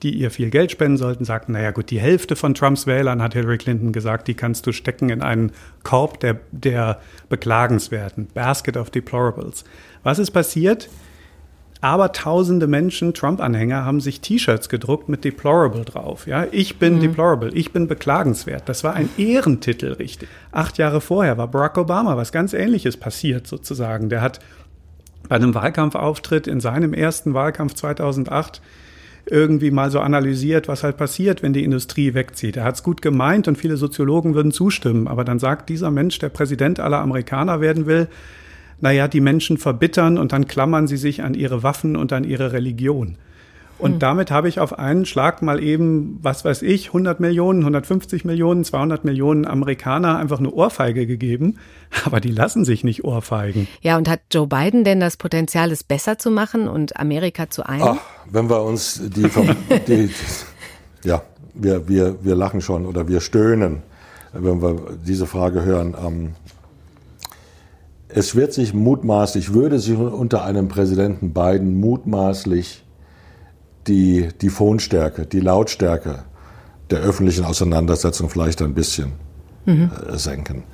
die 0.05 0.15
ihr 0.15 0.31
viel 0.31 0.51
Geld 0.51 0.71
spenden 0.71 0.99
sollten, 0.99 1.25
sagten, 1.25 1.53
naja 1.53 1.71
gut, 1.71 1.91
die 1.91 1.99
Hälfte 1.99 2.37
von 2.37 2.55
Trumps 2.55 2.87
Wählern, 2.87 3.23
hat 3.23 3.33
Hillary 3.33 3.59
Clinton 3.59 3.93
gesagt, 3.93 4.29
die 4.29 4.35
kannst 4.35 4.67
du 4.67 4.73
stecken 4.73 5.09
in 5.09 5.23
einen 5.23 5.53
Korb 5.83 6.21
der, 6.21 6.41
der 6.53 7.01
Beklagenswerten, 7.29 8.29
Basket 8.35 8.77
of 8.77 8.91
Deplorables. 8.91 9.65
Was 10.03 10.19
ist 10.19 10.31
passiert? 10.31 10.91
Aber 11.81 12.13
tausende 12.13 12.67
Menschen, 12.67 13.13
Trump-Anhänger, 13.13 13.85
haben 13.85 14.01
sich 14.01 14.21
T-Shirts 14.21 14.69
gedruckt 14.69 15.09
mit 15.09 15.25
Deplorable 15.25 15.85
drauf. 15.85 16.27
Ja, 16.27 16.47
ich 16.51 16.79
bin 16.79 16.97
mhm. 16.97 17.01
deplorable, 17.01 17.51
ich 17.53 17.73
bin 17.73 17.89
beklagenswert. 17.89 18.69
Das 18.69 18.85
war 18.85 18.95
ein 18.95 19.11
Ehrentitel, 19.19 19.93
richtig. 19.93 20.29
Acht 20.51 20.79
Jahre 20.79 21.03
vorher 21.03 21.37
war 21.37 21.49
Barack 21.49 21.77
Obama 21.77 22.17
was 22.17 22.33
ganz 22.33 22.55
Ähnliches 22.55 22.97
passiert, 22.97 23.47
sozusagen. 23.47 24.09
Der 24.09 24.23
hat 24.23 24.41
bei 25.29 25.37
einem 25.37 25.55
Wahlkampfauftritt 25.55 26.47
in 26.47 26.61
seinem 26.61 26.95
ersten 26.95 27.35
Wahlkampf 27.35 27.75
2008 27.75 28.63
irgendwie 29.27 29.71
mal 29.71 29.91
so 29.91 30.01
analysiert, 30.01 30.69
was 30.69 30.83
halt 30.83 30.97
passiert, 30.97 31.43
wenn 31.43 31.53
die 31.53 31.65
Industrie 31.65 32.15
wegzieht. 32.15 32.57
Er 32.57 32.65
hat 32.65 32.75
es 32.75 32.83
gut 32.83 33.03
gemeint 33.03 33.49
und 33.49 33.57
viele 33.57 33.77
Soziologen 33.77 34.35
würden 34.35 34.53
zustimmen. 34.53 35.09
Aber 35.09 35.25
dann 35.25 35.39
sagt 35.39 35.69
dieser 35.69 35.91
Mensch, 35.91 36.19
der 36.19 36.29
Präsident 36.29 36.81
aller 36.81 36.99
Amerikaner 36.99 37.61
werden 37.61 37.87
will, 37.87 38.09
naja, 38.81 39.09
die 39.09 39.21
Menschen 39.21 39.57
verbittern 39.57 40.19
und 40.19 40.33
dann 40.33 40.47
klammern 40.47 40.87
sie 40.87 40.97
sich 40.97 41.23
an 41.23 41.35
ihre 41.35 41.63
Waffen 41.63 41.97
und 41.97 42.13
an 42.13 42.25
ihre 42.25 42.53
Religion. 42.53 43.17
Und 43.79 43.95
hm. 43.95 43.99
damit 43.99 44.31
habe 44.31 44.49
ich 44.49 44.61
auf 44.61 44.79
einen 44.79 45.05
Schlag 45.05 45.43
mal 45.43 45.63
eben, 45.63 46.19
was 46.23 46.45
weiß 46.45 46.63
ich, 46.63 46.89
100 46.89 47.19
Millionen, 47.19 47.61
150 47.61 48.25
Millionen, 48.25 48.65
200 48.65 49.05
Millionen 49.05 49.47
Amerikaner 49.47 50.19
einfach 50.19 50.39
eine 50.39 50.51
Ohrfeige 50.51 51.07
gegeben. 51.07 51.59
Aber 52.05 52.21
die 52.21 52.31
lassen 52.31 52.65
sich 52.65 52.85
nicht 52.85 53.05
ohrfeigen. 53.05 53.67
Ja, 53.81 53.97
und 53.97 54.09
hat 54.09 54.21
Joe 54.33 54.47
Biden 54.47 54.85
denn 54.85 55.01
das 55.01 55.17
Potenzial, 55.17 55.73
es 55.73 55.83
besser 55.83 56.19
zu 56.19 56.31
machen 56.31 56.69
und 56.69 56.99
Amerika 56.99 57.51
zu 57.51 57.67
einen? 57.67 57.83
Ach, 57.83 58.01
wenn 58.31 58.49
wir 58.49 58.63
uns 58.63 59.01
die, 59.03 59.27
die 59.89 60.11
ja, 61.05 61.23
wir, 61.55 61.89
wir, 61.89 62.25
wir 62.25 62.35
lachen 62.37 62.61
schon 62.61 62.87
oder 62.87 63.09
wir 63.09 63.21
stöhnen, 63.21 63.83
wenn 64.33 64.63
wir 64.63 64.99
diese 65.05 65.27
Frage 65.27 65.63
hören. 65.65 65.95
Ähm, 66.05 66.35
es 68.09 68.37
wird 68.37 68.53
sich 68.53 68.73
mutmaßlich, 68.73 69.53
würde 69.53 69.81
sich 69.81 69.97
unter 69.97 70.45
einem 70.45 70.69
Präsidenten 70.69 71.33
Biden 71.33 71.81
mutmaßlich 71.81 72.85
die, 73.87 74.29
die 74.41 74.49
Phonstärke, 74.49 75.27
die 75.27 75.41
Lautstärke 75.41 76.25
der 76.91 77.01
öffentlichen 77.01 77.45
Auseinandersetzung 77.45 78.29
vielleicht 78.29 78.63
ein 78.63 78.75
bisschen 78.75 79.13
mhm. 79.65 79.91
äh, 80.09 80.19
senken. 80.19 80.65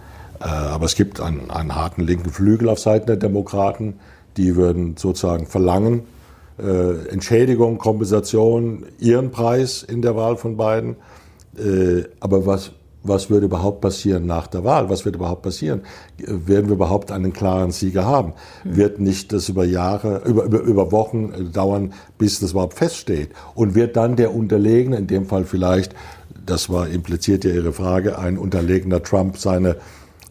Äh, 0.40 0.44
aber 0.44 0.86
es 0.86 0.94
gibt 0.94 1.20
einen, 1.20 1.50
einen, 1.50 1.74
harten 1.74 2.02
linken 2.02 2.30
Flügel 2.30 2.68
auf 2.68 2.78
Seiten 2.78 3.06
der 3.06 3.16
Demokraten, 3.16 3.94
die 4.36 4.56
würden 4.56 4.96
sozusagen 4.96 5.46
verlangen, 5.46 6.02
äh, 6.58 7.08
Entschädigung, 7.08 7.78
Kompensation, 7.78 8.84
ihren 8.98 9.30
Preis 9.30 9.82
in 9.82 10.02
der 10.02 10.16
Wahl 10.16 10.36
von 10.36 10.56
Biden. 10.56 10.96
Äh, 11.58 12.04
aber 12.20 12.46
was 12.46 12.72
was 13.02 13.30
würde 13.30 13.46
überhaupt 13.46 13.80
passieren 13.80 14.26
nach 14.26 14.46
der 14.46 14.64
Wahl? 14.64 14.90
Was 14.90 15.04
wird 15.04 15.16
überhaupt 15.16 15.42
passieren? 15.42 15.82
Werden 16.18 16.66
wir 16.66 16.74
überhaupt 16.74 17.10
einen 17.10 17.32
klaren 17.32 17.70
Sieger 17.70 18.04
haben? 18.04 18.34
Mhm. 18.64 18.76
Wird 18.76 19.00
nicht 19.00 19.32
das 19.32 19.48
über 19.48 19.64
Jahre, 19.64 20.22
über, 20.26 20.44
über, 20.44 20.60
über 20.60 20.92
Wochen 20.92 21.32
äh, 21.32 21.44
dauern, 21.44 21.94
bis 22.18 22.40
das 22.40 22.52
überhaupt 22.52 22.74
feststeht? 22.74 23.30
Und 23.54 23.74
wird 23.74 23.96
dann 23.96 24.16
der 24.16 24.34
Unterlegene, 24.34 24.96
in 24.96 25.06
dem 25.06 25.26
Fall 25.26 25.44
vielleicht, 25.44 25.94
das 26.44 26.68
war 26.68 26.88
impliziert 26.88 27.44
ja 27.44 27.52
Ihre 27.52 27.72
Frage, 27.72 28.18
ein 28.18 28.36
unterlegener 28.36 29.02
Trump 29.02 29.38
seine, 29.38 29.76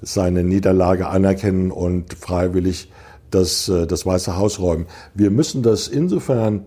seine 0.01 0.43
Niederlage 0.43 1.07
anerkennen 1.07 1.71
und 1.71 2.13
freiwillig 2.13 2.91
das, 3.31 3.67
äh, 3.67 3.87
das 3.87 4.05
Weiße 4.05 4.37
Haus 4.37 4.59
räumen? 4.59 4.85
Wir 5.15 5.31
müssen 5.31 5.63
das 5.63 5.87
insofern 5.87 6.65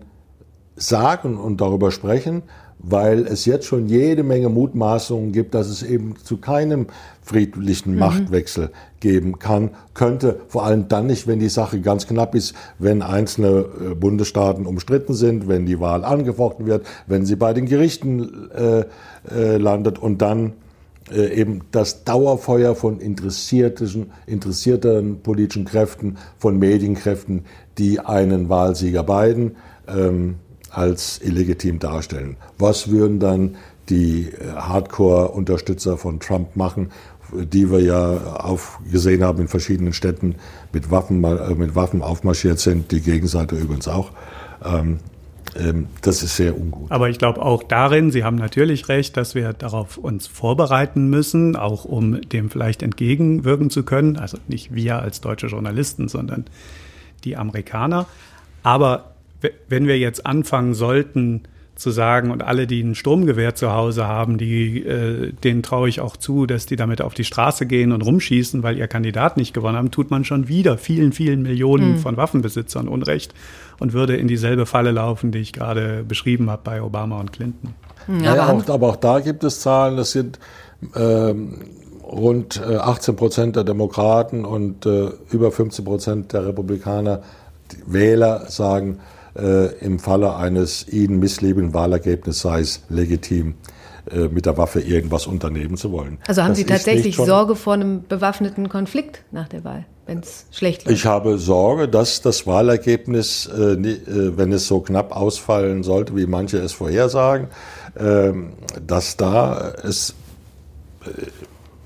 sagen 0.75 1.37
und 1.37 1.61
darüber 1.61 1.91
sprechen, 1.91 2.43
weil 2.79 3.25
es 3.25 3.45
jetzt 3.45 3.65
schon 3.65 3.87
jede 3.87 4.23
Menge 4.23 4.49
Mutmaßungen 4.49 5.31
gibt, 5.31 5.55
dass 5.55 5.67
es 5.67 5.83
eben 5.83 6.15
zu 6.21 6.37
keinem 6.37 6.87
friedlichen 7.21 7.93
mhm. 7.93 7.99
Machtwechsel 7.99 8.71
geben 8.99 9.39
kann, 9.39 9.71
könnte, 9.93 10.41
vor 10.49 10.65
allem 10.65 10.89
dann 10.89 11.07
nicht, 11.07 11.25
wenn 11.25 11.39
die 11.39 11.49
Sache 11.49 11.79
ganz 11.79 12.07
knapp 12.07 12.35
ist, 12.35 12.53
wenn 12.79 13.01
einzelne 13.01 13.65
äh, 13.91 13.95
Bundesstaaten 13.95 14.65
umstritten 14.65 15.13
sind, 15.13 15.47
wenn 15.47 15.65
die 15.65 15.79
Wahl 15.79 16.03
angefochten 16.03 16.65
wird, 16.65 16.85
wenn 17.07 17.25
sie 17.25 17.37
bei 17.37 17.53
den 17.53 17.65
Gerichten 17.65 18.49
äh, 18.51 18.83
äh, 19.33 19.57
landet 19.57 19.97
und 19.97 20.21
dann 20.21 20.53
äh, 21.11 21.33
eben 21.33 21.61
das 21.71 22.03
Dauerfeuer 22.03 22.75
von 22.75 22.99
interessierten, 22.99 24.11
interessierten 24.25 25.21
politischen 25.21 25.65
Kräften, 25.65 26.17
von 26.37 26.59
Medienkräften, 26.59 27.45
die 27.77 28.01
einen 28.01 28.49
Wahlsieger 28.49 29.03
Biden 29.03 29.55
ähm, 29.87 30.35
als 30.73 31.21
illegitim 31.23 31.79
darstellen. 31.79 32.37
Was 32.57 32.89
würden 32.89 33.19
dann 33.19 33.55
die 33.89 34.29
äh, 34.29 34.53
Hardcore-Unterstützer 34.55 35.97
von 35.97 36.19
Trump 36.19 36.55
machen, 36.55 36.91
die 37.31 37.71
wir 37.71 37.79
ja 37.79 38.17
aufgesehen 38.35 39.23
haben 39.23 39.41
in 39.41 39.47
verschiedenen 39.47 39.93
Städten 39.93 40.35
mit 40.71 40.91
Waffen, 40.91 41.23
äh, 41.23 41.55
mit 41.55 41.75
Waffen 41.75 42.01
aufmarschiert 42.01 42.59
sind, 42.59 42.91
die 42.91 43.01
Gegenseite 43.01 43.55
übrigens 43.55 43.87
auch. 43.87 44.11
Ähm, 44.63 44.99
ähm, 45.55 45.87
das 46.01 46.23
ist 46.23 46.35
sehr 46.35 46.57
ungut. 46.57 46.91
Aber 46.91 47.09
ich 47.09 47.19
glaube 47.19 47.41
auch 47.41 47.63
darin, 47.63 48.11
Sie 48.11 48.23
haben 48.23 48.37
natürlich 48.37 48.87
recht, 48.89 49.17
dass 49.17 49.35
wir 49.35 49.53
darauf 49.53 49.97
uns 49.97 50.27
vorbereiten 50.27 51.09
müssen, 51.09 51.55
auch 51.55 51.85
um 51.85 52.21
dem 52.21 52.49
vielleicht 52.49 52.81
entgegenwirken 52.81 53.69
zu 53.69 53.83
können. 53.83 54.17
Also 54.17 54.37
nicht 54.47 54.73
wir 54.73 54.99
als 54.99 55.21
deutsche 55.21 55.47
Journalisten, 55.47 56.07
sondern 56.07 56.45
die 57.23 57.37
Amerikaner. 57.37 58.07
Aber 58.63 59.12
wenn 59.67 59.87
wir 59.87 59.97
jetzt 59.97 60.25
anfangen 60.25 60.73
sollten, 60.73 61.43
zu 61.75 61.89
sagen 61.89 62.29
und 62.29 62.43
alle, 62.43 62.67
die 62.67 62.81
ein 62.81 62.93
Sturmgewehr 62.93 63.55
zu 63.55 63.73
Hause 63.73 64.07
haben, 64.07 64.37
die, 64.37 64.83
äh, 64.85 65.31
denen 65.31 65.63
traue 65.63 65.89
ich 65.89 66.01
auch 66.01 66.15
zu, 66.15 66.45
dass 66.45 66.67
die 66.67 66.75
damit 66.75 67.01
auf 67.01 67.15
die 67.15 67.23
Straße 67.23 67.65
gehen 67.65 67.91
und 67.91 68.01
rumschießen, 68.01 68.61
weil 68.61 68.77
ihr 68.77 68.87
Kandidat 68.87 69.37
nicht 69.37 69.53
gewonnen 69.53 69.77
haben, 69.77 69.89
tut 69.89 70.11
man 70.11 70.23
schon 70.23 70.47
wieder 70.47 70.77
vielen, 70.77 71.13
vielen 71.13 71.41
Millionen 71.41 71.93
mhm. 71.93 71.97
von 71.97 72.15
Waffenbesitzern 72.15 72.87
Unrecht 72.87 73.33
und 73.79 73.93
würde 73.93 74.15
in 74.15 74.27
dieselbe 74.27 74.67
Falle 74.67 74.91
laufen, 74.91 75.31
die 75.31 75.39
ich 75.39 75.51
gerade 75.51 76.03
beschrieben 76.07 76.49
habe 76.49 76.61
bei 76.63 76.81
Obama 76.81 77.19
und 77.19 77.33
Clinton. 77.33 77.73
Ja, 78.21 78.33
aber, 78.33 78.53
auch, 78.53 78.69
aber 78.69 78.89
auch 78.89 78.95
da 78.97 79.19
gibt 79.19 79.43
es 79.43 79.61
Zahlen, 79.61 79.97
das 79.97 80.11
sind 80.11 80.37
ähm, 80.95 81.59
rund 82.03 82.61
18 82.61 83.13
äh, 83.13 83.17
Prozent 83.17 83.55
der 83.55 83.63
Demokraten 83.63 84.45
und 84.45 84.85
äh, 84.85 85.09
über 85.31 85.51
15 85.51 85.83
Prozent 85.85 86.33
der 86.33 86.45
Republikaner, 86.45 87.21
Wähler 87.87 88.45
sagen, 88.49 88.99
äh, 89.35 89.73
im 89.79 89.99
Falle 89.99 90.35
eines 90.35 90.87
ihnen 90.87 91.19
misslebenden 91.19 91.73
Wahlergebnisses 91.73 92.41
sei 92.41 92.59
es 92.59 92.81
legitim, 92.89 93.55
äh, 94.11 94.27
mit 94.27 94.45
der 94.45 94.57
Waffe 94.57 94.81
irgendwas 94.81 95.27
unternehmen 95.27 95.77
zu 95.77 95.91
wollen. 95.91 96.19
Also 96.27 96.43
haben 96.43 96.49
das 96.49 96.57
Sie 96.57 96.65
tatsächlich 96.65 97.15
Sorge 97.15 97.55
vor 97.55 97.73
einem 97.73 98.03
bewaffneten 98.03 98.67
Konflikt 98.67 99.23
nach 99.31 99.47
der 99.47 99.63
Wahl, 99.63 99.85
wenn 100.05 100.19
es 100.19 100.45
schlecht 100.51 100.85
läuft? 100.85 100.97
Ich 100.97 101.05
habe 101.05 101.37
Sorge, 101.37 101.87
dass 101.87 102.21
das 102.21 102.45
Wahlergebnis, 102.45 103.47
äh, 103.47 103.73
äh, 103.73 104.37
wenn 104.37 104.51
es 104.51 104.67
so 104.67 104.81
knapp 104.81 105.15
ausfallen 105.15 105.83
sollte, 105.83 106.17
wie 106.17 106.25
manche 106.25 106.57
es 106.57 106.73
vorhersagen, 106.73 107.47
ähm, 107.97 108.53
dass 108.85 109.15
da 109.15 109.73
es, 109.83 110.13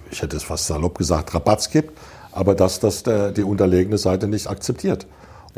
ich 0.09 0.21
hätte 0.21 0.37
es 0.37 0.43
fast 0.43 0.65
salopp 0.65 0.97
gesagt, 0.97 1.35
Rabatz 1.35 1.69
gibt, 1.69 1.97
aber 2.31 2.55
dass 2.55 2.79
das 2.79 3.03
der, 3.03 3.31
die 3.31 3.43
unterlegene 3.43 3.97
Seite 3.97 4.27
nicht 4.27 4.47
akzeptiert. 4.47 5.05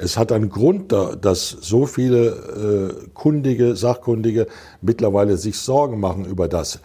Es 0.01 0.17
hat 0.17 0.31
einen 0.31 0.49
Grund, 0.49 0.91
dass 0.91 1.49
so 1.49 1.85
viele 1.85 2.89
äh, 2.99 3.09
Kundige, 3.13 3.75
Sachkundige 3.75 4.47
mittlerweile 4.81 5.37
sich 5.37 5.57
Sorgen 5.57 5.99
machen 5.99 6.25
über 6.25 6.47
das. 6.47 6.79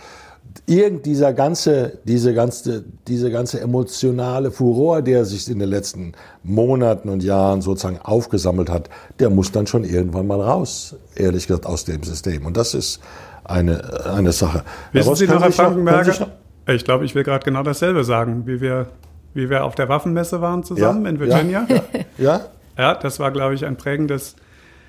Irgend 0.66 1.04
dieser 1.04 1.32
ganze, 1.32 1.98
diese 2.04 2.32
ganze, 2.32 2.84
diese 3.08 3.30
ganze 3.30 3.60
emotionale 3.60 4.50
Furor, 4.50 5.02
der 5.02 5.24
sich 5.24 5.50
in 5.50 5.58
den 5.58 5.68
letzten 5.68 6.12
Monaten 6.42 7.08
und 7.08 7.24
Jahren 7.24 7.60
sozusagen 7.60 7.98
aufgesammelt 7.98 8.70
hat, 8.70 8.88
der 9.18 9.30
muss 9.30 9.50
dann 9.50 9.66
schon 9.66 9.84
irgendwann 9.84 10.26
mal 10.26 10.40
raus, 10.40 10.96
ehrlich 11.16 11.46
gesagt, 11.46 11.66
aus 11.66 11.84
dem 11.84 12.02
System. 12.02 12.46
Und 12.46 12.56
das 12.56 12.74
ist 12.74 13.00
eine, 13.44 14.06
eine 14.06 14.32
Sache. 14.32 14.62
Wissen 14.92 15.14
Sie 15.16 15.26
noch, 15.26 15.42
Herr 15.42 15.52
Frankenberger? 15.52 16.28
Ich 16.66 16.84
glaube, 16.84 17.04
ich 17.04 17.14
will 17.14 17.24
gerade 17.24 17.44
genau 17.44 17.62
dasselbe 17.62 18.04
sagen, 18.04 18.46
wie 18.46 18.60
wir, 18.60 18.86
wie 19.34 19.50
wir 19.50 19.64
auf 19.64 19.74
der 19.74 19.88
Waffenmesse 19.88 20.40
waren 20.40 20.64
zusammen 20.64 21.04
ja, 21.04 21.10
in 21.10 21.20
Virginia. 21.20 21.66
Ja, 21.68 21.82
ja. 22.16 22.40
Ja, 22.76 22.94
das 22.94 23.20
war, 23.20 23.30
glaube 23.30 23.54
ich, 23.54 23.64
ein 23.64 23.76
prägendes 23.76 24.36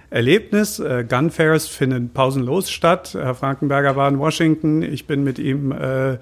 Erlebnis. 0.10 0.80
Äh, 0.80 1.06
Gunfairs 1.08 1.68
finden 1.68 2.10
pausenlos 2.10 2.70
statt. 2.72 3.15
Herr 3.20 3.36
Frankenberger 3.36 3.96
war 3.96 4.08
in 4.08 4.20
Washington. 4.20 4.82
Ich 4.82 5.08
bin 5.08 5.24
mit 5.24 5.39
ihm 5.39 5.72
äh, 5.72 6.18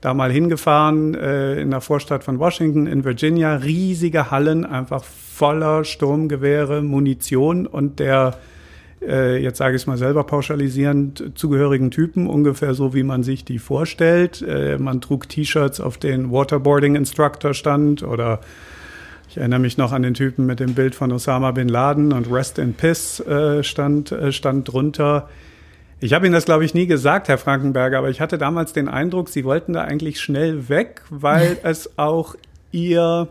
da 0.00 0.14
mal 0.14 0.30
hingefahren 0.30 1.14
äh, 1.14 1.60
in 1.60 1.70
der 1.70 1.80
Vorstadt 1.80 2.24
von 2.24 2.38
Washington 2.38 2.86
in 2.86 3.04
Virginia. 3.04 3.56
Riesige 3.56 4.30
Hallen, 4.30 4.64
einfach 4.64 5.02
voller 5.04 5.84
Sturmgewehre, 5.84 6.82
Munition 6.82 7.66
und 7.66 7.98
der, 7.98 8.36
äh, 9.02 9.42
jetzt 9.42 9.58
sage 9.58 9.76
ich 9.76 9.82
es 9.82 9.86
mal 9.86 9.98
selber 9.98 10.24
pauschalisierend, 10.24 11.32
zugehörigen 11.34 11.90
Typen, 11.90 12.28
ungefähr 12.28 12.74
so, 12.74 12.94
wie 12.94 13.02
man 13.02 13.22
sich 13.22 13.44
die 13.44 13.58
vorstellt. 13.58 14.42
Äh, 14.42 14.78
man 14.78 15.00
trug 15.00 15.28
T-Shirts, 15.28 15.80
auf 15.80 15.98
denen 15.98 16.30
Waterboarding 16.30 16.94
Instructor 16.94 17.54
stand 17.54 18.02
oder 18.02 18.40
ich 19.28 19.36
erinnere 19.36 19.58
mich 19.58 19.76
noch 19.76 19.92
an 19.92 20.02
den 20.02 20.14
Typen 20.14 20.46
mit 20.46 20.58
dem 20.58 20.74
Bild 20.74 20.94
von 20.94 21.12
Osama 21.12 21.50
bin 21.50 21.68
Laden 21.68 22.12
und 22.12 22.32
Rest 22.32 22.58
in 22.58 22.72
Piss 22.72 23.20
äh, 23.20 23.62
stand, 23.62 24.10
äh, 24.10 24.32
stand 24.32 24.72
drunter. 24.72 25.28
Ich 26.00 26.14
habe 26.14 26.26
Ihnen 26.26 26.32
das, 26.32 26.46
glaube 26.46 26.64
ich, 26.64 26.72
nie 26.72 26.86
gesagt, 26.86 27.28
Herr 27.28 27.38
Frankenberger, 27.38 27.98
aber 27.98 28.08
ich 28.08 28.20
hatte 28.20 28.38
damals 28.38 28.72
den 28.72 28.88
Eindruck, 28.88 29.28
Sie 29.28 29.44
wollten 29.44 29.74
da 29.74 29.82
eigentlich 29.82 30.20
schnell 30.20 30.68
weg, 30.70 31.02
weil 31.10 31.58
es 31.62 31.98
auch 31.98 32.36
Ihr 32.72 33.28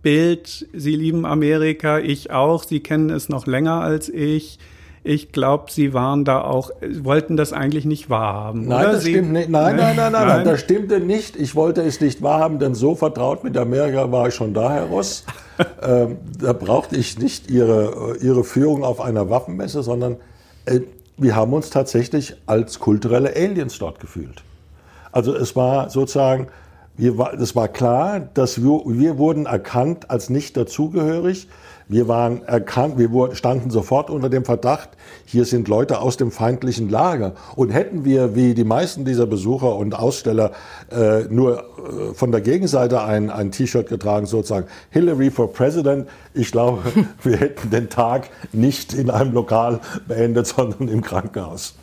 Bild, 0.00 0.66
Sie 0.72 0.96
lieben 0.96 1.26
Amerika, 1.26 1.98
ich 1.98 2.30
auch, 2.30 2.64
Sie 2.64 2.80
kennen 2.80 3.10
es 3.10 3.28
noch 3.28 3.46
länger 3.46 3.82
als 3.82 4.08
ich, 4.08 4.58
ich 5.06 5.30
glaube, 5.30 5.70
Sie 5.70 5.94
waren 5.94 6.24
da 6.24 6.40
auch, 6.42 6.70
wollten 7.00 7.36
das 7.36 7.52
eigentlich 7.52 7.84
nicht 7.84 8.10
wahrhaben. 8.10 8.66
Nein, 8.66 8.80
oder? 8.80 8.92
das 8.94 9.04
Sie, 9.04 9.12
stimmt 9.12 9.32
nicht. 9.32 9.48
Nein, 9.48 9.76
nein, 9.76 9.94
nein, 9.94 10.12
nein, 10.12 10.26
nein, 10.26 10.44
das 10.44 10.60
stimmte 10.60 10.98
nicht. 10.98 11.36
Ich 11.36 11.54
wollte 11.54 11.82
es 11.82 12.00
nicht 12.00 12.22
wahrhaben, 12.22 12.58
denn 12.58 12.74
so 12.74 12.96
vertraut 12.96 13.44
mit 13.44 13.56
Amerika 13.56 14.10
war 14.10 14.28
ich 14.28 14.34
schon 14.34 14.52
da, 14.52 14.72
Herr 14.72 14.86
Ross. 14.86 15.24
ähm, 15.82 16.16
da 16.40 16.52
brauchte 16.52 16.96
ich 16.96 17.18
nicht 17.18 17.50
Ihre, 17.50 18.16
Ihre 18.20 18.42
Führung 18.42 18.82
auf 18.82 19.00
einer 19.00 19.30
Waffenmesse, 19.30 19.82
sondern 19.84 20.16
äh, 20.64 20.80
wir 21.16 21.36
haben 21.36 21.52
uns 21.52 21.70
tatsächlich 21.70 22.34
als 22.46 22.80
kulturelle 22.80 23.34
Aliens 23.34 23.78
dort 23.78 24.00
gefühlt. 24.00 24.42
Also 25.12 25.34
es 25.34 25.54
war 25.54 25.88
sozusagen, 25.88 26.48
es 26.98 27.54
war 27.56 27.68
klar, 27.68 28.20
dass 28.34 28.62
wir, 28.62 28.82
wir 28.86 29.18
wurden 29.18 29.46
erkannt 29.46 30.10
als 30.10 30.30
nicht 30.30 30.56
dazugehörig. 30.56 31.48
Wir 31.88 32.08
waren 32.08 32.42
erkannt, 32.42 32.98
wir 32.98 33.36
standen 33.36 33.70
sofort 33.70 34.10
unter 34.10 34.28
dem 34.28 34.44
Verdacht, 34.44 34.90
hier 35.24 35.44
sind 35.44 35.68
Leute 35.68 36.00
aus 36.00 36.16
dem 36.16 36.32
feindlichen 36.32 36.88
Lager. 36.88 37.34
Und 37.54 37.70
hätten 37.70 38.04
wir, 38.04 38.34
wie 38.34 38.54
die 38.54 38.64
meisten 38.64 39.04
dieser 39.04 39.26
Besucher 39.26 39.76
und 39.76 39.94
Aussteller, 39.94 40.50
äh, 40.90 41.24
nur 41.30 41.58
äh, 41.60 42.14
von 42.14 42.32
der 42.32 42.40
Gegenseite 42.40 43.02
ein, 43.02 43.30
ein 43.30 43.52
T-Shirt 43.52 43.88
getragen, 43.88 44.26
sozusagen 44.26 44.66
Hillary 44.90 45.30
for 45.30 45.52
President, 45.52 46.08
ich 46.34 46.50
glaube, 46.50 46.82
wir 47.22 47.36
hätten 47.36 47.70
den 47.70 47.88
Tag 47.88 48.30
nicht 48.52 48.92
in 48.92 49.08
einem 49.08 49.32
Lokal 49.32 49.78
beendet, 50.08 50.48
sondern 50.48 50.88
im 50.88 51.02
Krankenhaus. 51.02 51.74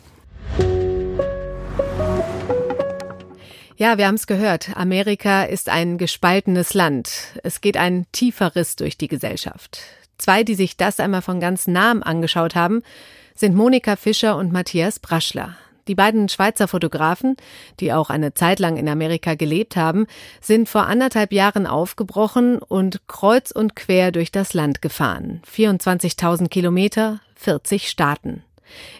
Ja, 3.76 3.98
wir 3.98 4.06
haben 4.06 4.14
es 4.14 4.28
gehört. 4.28 4.76
Amerika 4.76 5.42
ist 5.42 5.68
ein 5.68 5.98
gespaltenes 5.98 6.74
Land. 6.74 7.10
Es 7.42 7.60
geht 7.60 7.76
ein 7.76 8.06
tiefer 8.12 8.54
Riss 8.54 8.76
durch 8.76 8.96
die 8.96 9.08
Gesellschaft. 9.08 9.80
Zwei, 10.16 10.44
die 10.44 10.54
sich 10.54 10.76
das 10.76 11.00
einmal 11.00 11.22
von 11.22 11.40
ganz 11.40 11.66
nahem 11.66 12.04
angeschaut 12.04 12.54
haben, 12.54 12.82
sind 13.34 13.56
Monika 13.56 13.96
Fischer 13.96 14.36
und 14.36 14.52
Matthias 14.52 15.00
Braschler. 15.00 15.56
Die 15.88 15.96
beiden 15.96 16.28
Schweizer 16.28 16.68
Fotografen, 16.68 17.36
die 17.80 17.92
auch 17.92 18.10
eine 18.10 18.32
Zeit 18.32 18.60
lang 18.60 18.76
in 18.76 18.88
Amerika 18.88 19.34
gelebt 19.34 19.74
haben, 19.74 20.06
sind 20.40 20.68
vor 20.68 20.86
anderthalb 20.86 21.32
Jahren 21.32 21.66
aufgebrochen 21.66 22.58
und 22.58 23.08
kreuz 23.08 23.50
und 23.50 23.74
quer 23.74 24.12
durch 24.12 24.30
das 24.30 24.54
Land 24.54 24.82
gefahren. 24.82 25.42
24.000 25.52 26.48
Kilometer, 26.48 27.18
40 27.34 27.88
Staaten. 27.88 28.44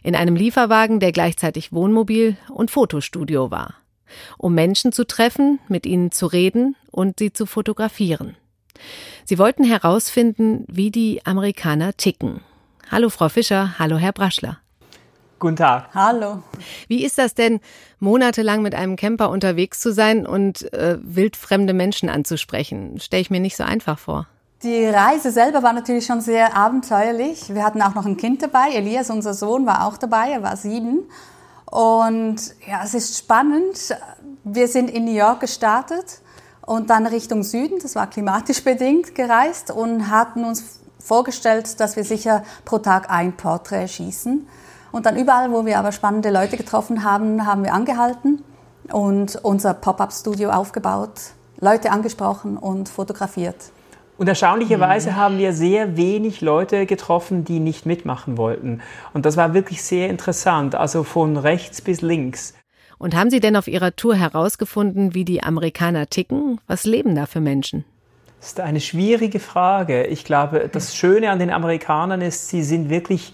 In 0.02 0.16
einem 0.16 0.34
Lieferwagen, 0.34 0.98
der 0.98 1.12
gleichzeitig 1.12 1.72
Wohnmobil 1.72 2.36
und 2.52 2.72
Fotostudio 2.72 3.52
war 3.52 3.74
um 4.38 4.54
Menschen 4.54 4.92
zu 4.92 5.06
treffen, 5.06 5.60
mit 5.68 5.86
ihnen 5.86 6.12
zu 6.12 6.26
reden 6.26 6.76
und 6.90 7.18
sie 7.18 7.32
zu 7.32 7.46
fotografieren. 7.46 8.36
Sie 9.24 9.38
wollten 9.38 9.64
herausfinden, 9.64 10.64
wie 10.68 10.90
die 10.90 11.24
Amerikaner 11.24 11.96
ticken. 11.96 12.40
Hallo 12.90 13.08
Frau 13.08 13.28
Fischer, 13.28 13.78
hallo 13.78 13.96
Herr 13.96 14.12
Braschler. 14.12 14.58
Guten 15.38 15.56
Tag. 15.56 15.88
Hallo. 15.94 16.42
Wie 16.88 17.04
ist 17.04 17.18
das 17.18 17.34
denn, 17.34 17.60
monatelang 17.98 18.62
mit 18.62 18.74
einem 18.74 18.96
Camper 18.96 19.30
unterwegs 19.30 19.80
zu 19.80 19.92
sein 19.92 20.26
und 20.26 20.72
äh, 20.72 20.96
wildfremde 21.02 21.74
Menschen 21.74 22.08
anzusprechen? 22.08 22.98
Stelle 23.00 23.20
ich 23.20 23.30
mir 23.30 23.40
nicht 23.40 23.56
so 23.56 23.64
einfach 23.64 23.98
vor. 23.98 24.26
Die 24.62 24.86
Reise 24.86 25.30
selber 25.30 25.62
war 25.62 25.74
natürlich 25.74 26.06
schon 26.06 26.22
sehr 26.22 26.56
abenteuerlich. 26.56 27.54
Wir 27.54 27.64
hatten 27.64 27.82
auch 27.82 27.94
noch 27.94 28.06
ein 28.06 28.16
Kind 28.16 28.42
dabei. 28.42 28.70
Elias, 28.72 29.10
unser 29.10 29.34
Sohn, 29.34 29.66
war 29.66 29.86
auch 29.86 29.98
dabei. 29.98 30.30
Er 30.30 30.42
war 30.42 30.56
sieben. 30.56 31.00
Und 31.66 32.36
ja, 32.66 32.82
es 32.84 32.94
ist 32.94 33.18
spannend. 33.18 33.96
Wir 34.44 34.68
sind 34.68 34.90
in 34.90 35.04
New 35.04 35.14
York 35.14 35.40
gestartet 35.40 36.20
und 36.66 36.90
dann 36.90 37.06
Richtung 37.06 37.42
Süden, 37.42 37.78
das 37.80 37.94
war 37.94 38.08
klimatisch 38.08 38.62
bedingt, 38.64 39.14
gereist 39.14 39.70
und 39.70 40.10
hatten 40.10 40.44
uns 40.44 40.80
vorgestellt, 40.98 41.80
dass 41.80 41.96
wir 41.96 42.04
sicher 42.04 42.42
pro 42.64 42.78
Tag 42.78 43.10
ein 43.10 43.36
Porträt 43.36 43.88
schießen. 43.88 44.46
Und 44.92 45.06
dann 45.06 45.16
überall, 45.16 45.52
wo 45.52 45.66
wir 45.66 45.78
aber 45.78 45.92
spannende 45.92 46.30
Leute 46.30 46.56
getroffen 46.56 47.02
haben, 47.04 47.46
haben 47.46 47.64
wir 47.64 47.74
angehalten 47.74 48.44
und 48.92 49.36
unser 49.42 49.74
Pop-up-Studio 49.74 50.50
aufgebaut, 50.50 51.32
Leute 51.58 51.90
angesprochen 51.90 52.56
und 52.56 52.88
fotografiert. 52.88 53.56
Und 54.16 54.28
erstaunlicherweise 54.28 55.10
mhm. 55.10 55.16
haben 55.16 55.38
wir 55.38 55.52
sehr 55.52 55.96
wenig 55.96 56.40
Leute 56.40 56.86
getroffen, 56.86 57.44
die 57.44 57.58
nicht 57.58 57.84
mitmachen 57.84 58.38
wollten. 58.38 58.80
Und 59.12 59.26
das 59.26 59.36
war 59.36 59.54
wirklich 59.54 59.82
sehr 59.82 60.08
interessant, 60.08 60.74
also 60.74 61.02
von 61.02 61.36
rechts 61.36 61.80
bis 61.80 62.00
links. 62.00 62.54
Und 62.98 63.14
haben 63.16 63.30
Sie 63.30 63.40
denn 63.40 63.56
auf 63.56 63.66
Ihrer 63.66 63.96
Tour 63.96 64.14
herausgefunden, 64.14 65.14
wie 65.14 65.24
die 65.24 65.42
Amerikaner 65.42 66.08
ticken? 66.08 66.60
Was 66.66 66.84
leben 66.84 67.14
da 67.14 67.26
für 67.26 67.40
Menschen? 67.40 67.84
Das 68.38 68.50
ist 68.50 68.60
eine 68.60 68.80
schwierige 68.80 69.40
Frage. 69.40 70.06
Ich 70.06 70.24
glaube, 70.24 70.68
das 70.70 70.94
Schöne 70.94 71.30
an 71.30 71.38
den 71.38 71.50
Amerikanern 71.50 72.20
ist, 72.20 72.48
sie 72.48 72.62
sind 72.62 72.90
wirklich 72.90 73.32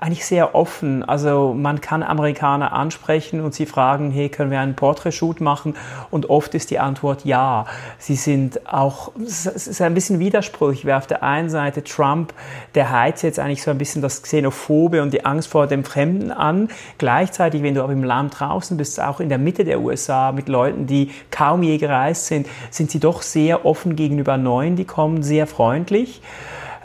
eigentlich 0.00 0.24
sehr 0.24 0.54
offen. 0.54 1.02
Also 1.02 1.54
man 1.54 1.82
kann 1.82 2.02
Amerikaner 2.02 2.72
ansprechen 2.72 3.42
und 3.42 3.54
sie 3.54 3.66
fragen, 3.66 4.10
hey, 4.10 4.30
können 4.30 4.50
wir 4.50 4.58
einen 4.58 4.74
Portrait-Shoot 4.74 5.42
machen? 5.42 5.76
Und 6.10 6.30
oft 6.30 6.54
ist 6.54 6.70
die 6.70 6.78
Antwort 6.78 7.26
ja. 7.26 7.66
Sie 7.98 8.14
sind 8.14 8.66
auch, 8.66 9.12
es 9.22 9.44
ist 9.44 9.82
ein 9.82 9.92
bisschen 9.92 10.18
widersprüchlich, 10.18 10.86
weil 10.86 10.94
auf 10.94 11.06
der 11.06 11.22
einen 11.22 11.50
Seite 11.50 11.84
Trump, 11.84 12.32
der 12.74 12.90
heizt 12.90 13.22
jetzt 13.22 13.38
eigentlich 13.38 13.62
so 13.62 13.70
ein 13.70 13.76
bisschen 13.76 14.00
das 14.00 14.22
Xenophobe 14.22 15.02
und 15.02 15.12
die 15.12 15.26
Angst 15.26 15.48
vor 15.48 15.66
dem 15.66 15.84
Fremden 15.84 16.32
an. 16.32 16.68
Gleichzeitig, 16.96 17.62
wenn 17.62 17.74
du 17.74 17.82
aber 17.82 17.92
im 17.92 18.04
Land 18.04 18.40
draußen 18.40 18.78
bist, 18.78 18.98
auch 19.00 19.20
in 19.20 19.28
der 19.28 19.38
Mitte 19.38 19.64
der 19.64 19.80
USA 19.80 20.32
mit 20.32 20.48
Leuten, 20.48 20.86
die 20.86 21.10
kaum 21.30 21.62
je 21.62 21.76
gereist 21.76 22.26
sind, 22.26 22.48
sind 22.70 22.90
sie 22.90 23.00
doch 23.00 23.20
sehr 23.20 23.66
offen 23.66 23.96
gegenüber 23.96 24.38
Neuen, 24.38 24.76
die 24.76 24.86
kommen, 24.86 25.22
sehr 25.22 25.46
freundlich. 25.46 26.22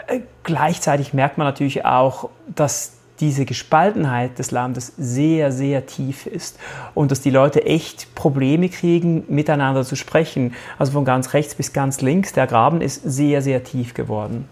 Äh, 0.07 0.19
gleichzeitig 0.43 1.13
merkt 1.13 1.37
man 1.37 1.47
natürlich 1.47 1.85
auch, 1.85 2.29
dass 2.47 2.94
diese 3.19 3.45
Gespaltenheit 3.45 4.39
des 4.39 4.51
Landes 4.51 4.93
sehr, 4.97 5.51
sehr 5.51 5.85
tief 5.85 6.25
ist 6.25 6.59
und 6.93 7.11
dass 7.11 7.21
die 7.21 7.29
Leute 7.29 7.65
echt 7.65 8.13
Probleme 8.15 8.69
kriegen, 8.69 9.23
miteinander 9.27 9.83
zu 9.85 9.95
sprechen. 9.95 10.53
Also 10.77 10.93
von 10.93 11.05
ganz 11.05 11.33
rechts 11.33 11.55
bis 11.55 11.73
ganz 11.73 12.01
links, 12.01 12.33
der 12.33 12.47
Graben 12.47 12.81
ist 12.81 13.01
sehr, 13.03 13.41
sehr 13.41 13.63
tief 13.63 13.93
geworden. 13.93 14.47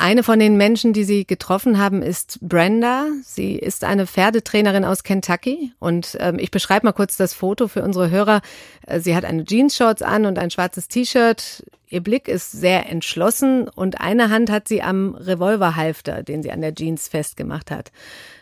Eine 0.00 0.22
von 0.22 0.38
den 0.38 0.56
Menschen, 0.56 0.92
die 0.92 1.02
Sie 1.02 1.26
getroffen 1.26 1.76
haben, 1.76 2.02
ist 2.02 2.38
Brenda. 2.40 3.08
Sie 3.24 3.56
ist 3.56 3.82
eine 3.82 4.06
Pferdetrainerin 4.06 4.84
aus 4.84 5.02
Kentucky. 5.02 5.72
Und 5.80 6.16
ähm, 6.20 6.38
ich 6.38 6.52
beschreibe 6.52 6.86
mal 6.86 6.92
kurz 6.92 7.16
das 7.16 7.34
Foto 7.34 7.66
für 7.66 7.82
unsere 7.82 8.08
Hörer. 8.08 8.40
Äh, 8.86 9.00
sie 9.00 9.16
hat 9.16 9.24
eine 9.24 9.44
Jeans-Shorts 9.44 10.02
an 10.02 10.24
und 10.24 10.38
ein 10.38 10.52
schwarzes 10.52 10.86
T-Shirt. 10.86 11.64
Ihr 11.88 12.00
Blick 12.00 12.28
ist 12.28 12.52
sehr 12.52 12.88
entschlossen 12.88 13.66
und 13.66 14.00
eine 14.00 14.30
Hand 14.30 14.52
hat 14.52 14.68
sie 14.68 14.82
am 14.82 15.16
Revolverhalfter, 15.16 16.22
den 16.22 16.44
sie 16.44 16.52
an 16.52 16.60
der 16.60 16.76
Jeans 16.76 17.08
festgemacht 17.08 17.72
hat. 17.72 17.90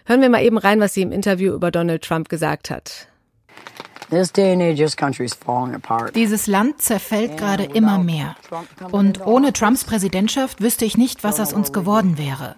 Hören 0.04 0.20
wir 0.20 0.28
mal 0.28 0.44
eben 0.44 0.58
rein, 0.58 0.80
was 0.80 0.92
sie 0.92 1.02
im 1.02 1.10
Interview 1.10 1.54
über 1.54 1.70
Donald 1.70 2.02
Trump 2.02 2.28
gesagt 2.28 2.68
hat. 2.68 3.08
Dieses 6.14 6.46
Land 6.46 6.82
zerfällt 6.82 7.36
gerade 7.36 7.64
immer 7.64 7.98
mehr. 7.98 8.36
Und 8.92 9.26
ohne 9.26 9.52
Trumps 9.52 9.84
Präsidentschaft 9.84 10.60
wüsste 10.60 10.84
ich 10.84 10.96
nicht, 10.96 11.24
was 11.24 11.40
aus 11.40 11.52
uns 11.52 11.72
geworden 11.72 12.18
wäre. 12.18 12.56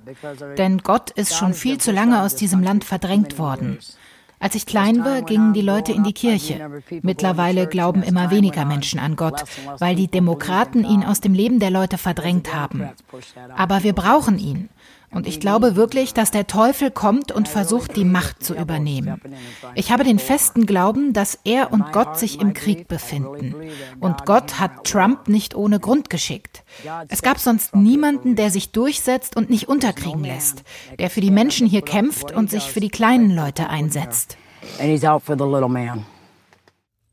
Denn 0.58 0.78
Gott 0.78 1.10
ist 1.10 1.34
schon 1.34 1.54
viel 1.54 1.78
zu 1.78 1.90
lange 1.92 2.22
aus 2.22 2.34
diesem 2.34 2.62
Land 2.62 2.84
verdrängt 2.84 3.38
worden. 3.38 3.78
Als 4.40 4.54
ich 4.54 4.66
klein 4.66 5.04
war, 5.04 5.22
gingen 5.22 5.52
die 5.52 5.62
Leute 5.62 5.92
in 5.92 6.04
die 6.04 6.12
Kirche. 6.12 6.82
Mittlerweile 7.02 7.66
glauben 7.66 8.02
immer 8.02 8.30
weniger 8.30 8.64
Menschen 8.64 9.00
an 9.00 9.16
Gott, 9.16 9.42
weil 9.78 9.96
die 9.96 10.08
Demokraten 10.08 10.84
ihn 10.84 11.02
aus 11.02 11.20
dem 11.20 11.34
Leben 11.34 11.58
der 11.58 11.70
Leute 11.70 11.98
verdrängt 11.98 12.54
haben. 12.54 12.88
Aber 13.56 13.82
wir 13.82 13.94
brauchen 13.94 14.38
ihn. 14.38 14.68
Und 15.10 15.26
ich 15.26 15.40
glaube 15.40 15.74
wirklich, 15.74 16.12
dass 16.12 16.30
der 16.30 16.46
Teufel 16.46 16.90
kommt 16.90 17.32
und 17.32 17.48
versucht, 17.48 17.96
die 17.96 18.04
Macht 18.04 18.44
zu 18.44 18.54
übernehmen. 18.54 19.20
Ich 19.74 19.90
habe 19.90 20.04
den 20.04 20.18
festen 20.18 20.66
Glauben, 20.66 21.12
dass 21.12 21.38
er 21.44 21.72
und 21.72 21.92
Gott 21.92 22.18
sich 22.18 22.40
im 22.40 22.52
Krieg 22.52 22.88
befinden. 22.88 23.54
Und 24.00 24.26
Gott 24.26 24.60
hat 24.60 24.84
Trump 24.84 25.28
nicht 25.28 25.54
ohne 25.54 25.80
Grund 25.80 26.10
geschickt. 26.10 26.62
Es 27.08 27.22
gab 27.22 27.38
sonst 27.38 27.74
niemanden, 27.74 28.36
der 28.36 28.50
sich 28.50 28.70
durchsetzt 28.70 29.36
und 29.36 29.48
nicht 29.48 29.68
unterkriegen 29.68 30.24
lässt, 30.24 30.62
der 30.98 31.08
für 31.10 31.20
die 31.20 31.30
Menschen 31.30 31.66
hier 31.66 31.82
kämpft 31.82 32.32
und 32.32 32.50
sich 32.50 32.64
für 32.64 32.80
die 32.80 32.90
kleinen 32.90 33.34
Leute 33.34 33.70
einsetzt. 33.70 34.36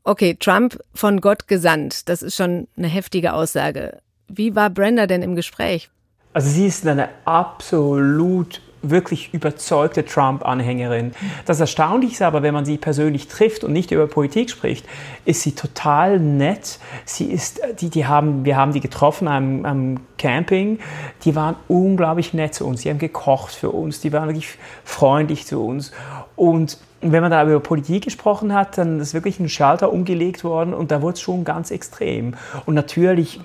Okay, 0.04 0.36
Trump 0.38 0.78
von 0.94 1.20
Gott 1.20 1.48
gesandt. 1.48 2.08
Das 2.08 2.22
ist 2.22 2.36
schon 2.36 2.68
eine 2.76 2.88
heftige 2.88 3.32
Aussage. 3.32 4.00
Wie 4.28 4.54
war 4.54 4.70
Brenda 4.70 5.06
denn 5.06 5.22
im 5.22 5.34
Gespräch? 5.34 5.90
Also 6.36 6.50
sie 6.50 6.66
ist 6.66 6.86
eine 6.86 7.08
absolut 7.24 8.60
wirklich 8.82 9.32
überzeugte 9.32 10.04
Trump-Anhängerin. 10.04 11.12
Das 11.46 11.60
Erstaunliche 11.60 12.12
ist 12.12 12.20
aber, 12.20 12.42
wenn 12.42 12.52
man 12.52 12.66
sie 12.66 12.76
persönlich 12.76 13.28
trifft 13.28 13.64
und 13.64 13.72
nicht 13.72 13.90
über 13.90 14.06
Politik 14.06 14.50
spricht, 14.50 14.84
ist 15.24 15.40
sie 15.40 15.52
total 15.52 16.20
nett. 16.20 16.78
Sie 17.06 17.24
ist, 17.24 17.62
die, 17.80 17.88
die 17.88 18.04
haben, 18.04 18.44
wir 18.44 18.58
haben 18.58 18.74
die 18.74 18.80
getroffen 18.80 19.28
am, 19.28 19.64
am 19.64 20.00
Camping. 20.18 20.78
Die 21.24 21.34
waren 21.34 21.56
unglaublich 21.68 22.34
nett 22.34 22.52
zu 22.52 22.66
uns. 22.66 22.82
Sie 22.82 22.90
haben 22.90 22.98
gekocht 22.98 23.54
für 23.54 23.70
uns. 23.70 24.02
Die 24.02 24.12
waren 24.12 24.28
wirklich 24.28 24.58
freundlich 24.84 25.46
zu 25.46 25.64
uns. 25.64 25.92
Und 26.36 26.76
wenn 27.00 27.22
man 27.22 27.30
da 27.30 27.44
über 27.44 27.60
Politik 27.60 28.04
gesprochen 28.04 28.52
hat, 28.52 28.76
dann 28.76 29.00
ist 29.00 29.14
wirklich 29.14 29.40
ein 29.40 29.48
Schalter 29.48 29.90
umgelegt 29.90 30.44
worden 30.44 30.74
und 30.74 30.90
da 30.90 31.00
wurde 31.00 31.14
es 31.14 31.22
schon 31.22 31.44
ganz 31.44 31.70
extrem. 31.70 32.34
Und 32.66 32.74
natürlich 32.74 33.40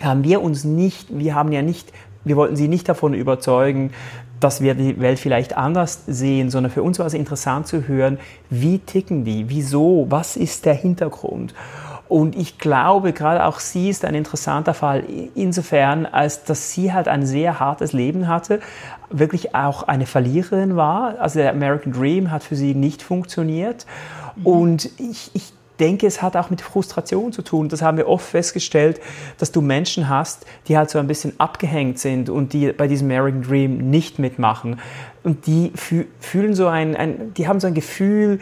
haben 0.00 0.24
wir 0.24 0.42
uns 0.42 0.64
nicht, 0.64 1.08
wir 1.10 1.34
haben 1.34 1.52
ja 1.52 1.60
nicht 1.60 1.92
wir 2.24 2.36
wollten 2.36 2.56
sie 2.56 2.68
nicht 2.68 2.88
davon 2.88 3.14
überzeugen, 3.14 3.92
dass 4.40 4.60
wir 4.60 4.74
die 4.74 5.00
Welt 5.00 5.18
vielleicht 5.18 5.56
anders 5.56 6.02
sehen, 6.06 6.50
sondern 6.50 6.72
für 6.72 6.82
uns 6.82 6.98
war 6.98 7.06
es 7.06 7.14
interessant 7.14 7.66
zu 7.68 7.86
hören, 7.86 8.18
wie 8.50 8.78
ticken 8.80 9.24
die, 9.24 9.48
wieso, 9.48 10.06
was 10.08 10.36
ist 10.36 10.66
der 10.66 10.74
Hintergrund. 10.74 11.54
Und 12.08 12.36
ich 12.36 12.58
glaube, 12.58 13.12
gerade 13.12 13.46
auch 13.46 13.58
sie 13.58 13.88
ist 13.88 14.04
ein 14.04 14.14
interessanter 14.14 14.74
Fall 14.74 15.04
insofern, 15.34 16.04
als 16.04 16.44
dass 16.44 16.72
sie 16.72 16.92
halt 16.92 17.08
ein 17.08 17.24
sehr 17.24 17.58
hartes 17.58 17.94
Leben 17.94 18.28
hatte, 18.28 18.60
wirklich 19.08 19.54
auch 19.54 19.84
eine 19.84 20.04
Verliererin 20.04 20.76
war. 20.76 21.18
Also 21.20 21.38
der 21.38 21.50
American 21.52 21.92
Dream 21.92 22.30
hat 22.30 22.42
für 22.42 22.56
sie 22.56 22.74
nicht 22.74 23.02
funktioniert. 23.02 23.86
Und 24.44 24.90
ich, 24.98 25.30
ich 25.32 25.54
denke, 25.80 26.06
es 26.06 26.22
hat 26.22 26.36
auch 26.36 26.50
mit 26.50 26.60
Frustration 26.60 27.32
zu 27.32 27.42
tun. 27.42 27.68
Das 27.68 27.82
haben 27.82 27.96
wir 27.96 28.08
oft 28.08 28.26
festgestellt, 28.26 29.00
dass 29.38 29.52
du 29.52 29.60
Menschen 29.60 30.08
hast, 30.08 30.46
die 30.68 30.76
halt 30.76 30.90
so 30.90 30.98
ein 30.98 31.06
bisschen 31.06 31.38
abgehängt 31.38 31.98
sind 31.98 32.28
und 32.28 32.52
die 32.52 32.72
bei 32.72 32.86
diesem 32.86 33.08
American 33.08 33.42
Dream 33.42 33.90
nicht 33.90 34.18
mitmachen. 34.18 34.80
Und 35.22 35.46
die 35.46 35.72
fühlen 35.74 36.54
so 36.54 36.66
ein, 36.66 36.96
ein 36.96 37.34
die 37.34 37.48
haben 37.48 37.60
so 37.60 37.66
ein 37.66 37.74
Gefühl, 37.74 38.38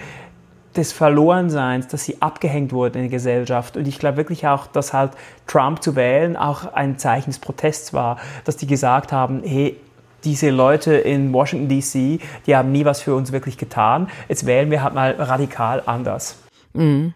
des 0.77 0.93
Verlorenseins, 0.93 1.89
dass 1.89 2.05
sie 2.05 2.23
abgehängt 2.23 2.73
wurden 2.73 2.97
in 2.97 3.03
der 3.03 3.11
Gesellschaft. 3.11 3.77
Und 3.77 3.89
ich 3.89 3.99
glaube 3.99 4.19
wirklich 4.19 4.47
auch, 4.47 4.67
dass 4.67 4.93
halt 4.93 5.13
Trump 5.47 5.83
zu 5.83 5.97
wählen 5.97 6.37
auch 6.37 6.73
ein 6.73 6.99
Zeichen 6.99 7.31
des 7.31 7.41
Protests 7.41 7.93
war, 7.93 8.19
dass 8.45 8.57
die 8.57 8.67
gesagt 8.67 9.13
haben, 9.13 9.43
hey, 9.45 9.77
diese 10.23 10.51
Leute 10.51 10.95
in 10.95 11.33
Washington 11.33 11.69
DC, 11.69 12.21
die 12.47 12.57
haben 12.57 12.71
nie 12.73 12.85
was 12.85 13.01
für 13.01 13.15
uns 13.15 13.33
wirklich 13.33 13.57
getan. 13.57 14.09
Jetzt 14.29 14.47
wählen 14.47 14.71
wir 14.71 14.83
halt 14.83 14.95
mal 14.95 15.13
radikal 15.13 15.83
anders. 15.87 16.37
Mhm. 16.73 17.15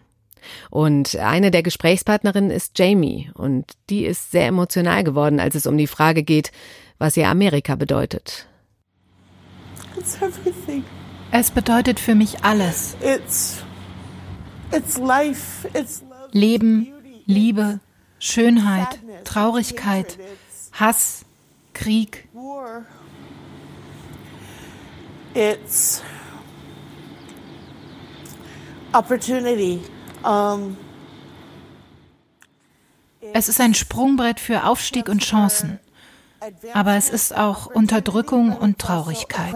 Und 0.69 1.15
eine 1.17 1.51
der 1.51 1.63
Gesprächspartnerinnen 1.63 2.51
ist 2.51 2.77
Jamie 2.77 3.29
und 3.33 3.65
die 3.89 4.05
ist 4.05 4.31
sehr 4.31 4.47
emotional 4.47 5.03
geworden, 5.03 5.39
als 5.39 5.55
es 5.55 5.65
um 5.65 5.77
die 5.77 5.87
Frage 5.87 6.23
geht, 6.23 6.51
was 6.97 7.17
ihr 7.17 7.27
Amerika 7.29 7.75
bedeutet. 7.75 8.47
Es 11.31 11.51
bedeutet 11.51 11.99
für 11.99 12.15
mich 12.15 12.43
alles. 12.43 12.95
Leben, 16.31 16.87
Liebe, 17.25 17.79
Schönheit, 18.19 18.99
Traurigkeit, 19.23 20.17
Hass, 20.73 21.25
Krieg. 21.73 22.27
It's 25.33 26.01
opportunity. 28.93 29.81
Es 33.33 33.49
ist 33.49 33.59
ein 33.59 33.73
Sprungbrett 33.73 34.39
für 34.39 34.65
Aufstieg 34.65 35.09
und 35.09 35.21
Chancen. 35.21 35.79
Aber 36.73 36.95
es 36.95 37.09
ist 37.09 37.35
auch 37.35 37.67
Unterdrückung 37.67 38.55
und 38.55 38.79
Traurigkeit. 38.79 39.53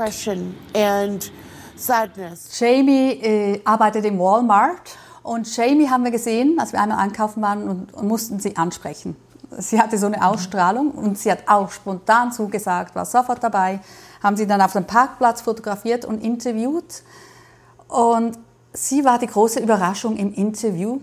Jamie 2.59 3.11
äh, 3.11 3.61
arbeitet 3.63 4.05
im 4.05 4.19
Walmart 4.19 4.97
und 5.23 5.55
Jamie 5.55 5.89
haben 5.89 6.03
wir 6.03 6.11
gesehen, 6.11 6.59
als 6.59 6.73
wir 6.73 6.81
einmal 6.81 6.99
einkaufen 6.99 7.41
waren 7.41 7.69
und, 7.69 7.93
und, 7.93 8.07
mussten 8.07 8.39
sie 8.39 8.57
ansprechen. 8.57 9.15
Sie 9.57 9.79
hatte 9.79 9.97
so 9.97 10.05
eine 10.05 10.25
Ausstrahlung 10.25 10.91
und 10.91 11.17
sie 11.17 11.31
hat 11.31 11.47
auch 11.47 11.71
spontan 11.71 12.31
zugesagt, 12.31 12.95
war 12.95 13.05
sofort 13.05 13.43
dabei, 13.43 13.79
haben 14.21 14.37
sie 14.37 14.47
dann 14.47 14.61
auf 14.61 14.73
dem 14.73 14.85
Parkplatz 14.85 15.41
fotografiert 15.41 16.05
und 16.05 16.23
interviewt. 16.23 17.03
Und 17.87 18.37
sie 18.73 19.05
war 19.05 19.19
die 19.19 19.27
große 19.27 19.59
Überraschung 19.59 20.17
im 20.17 20.33
Interview. 20.33 20.99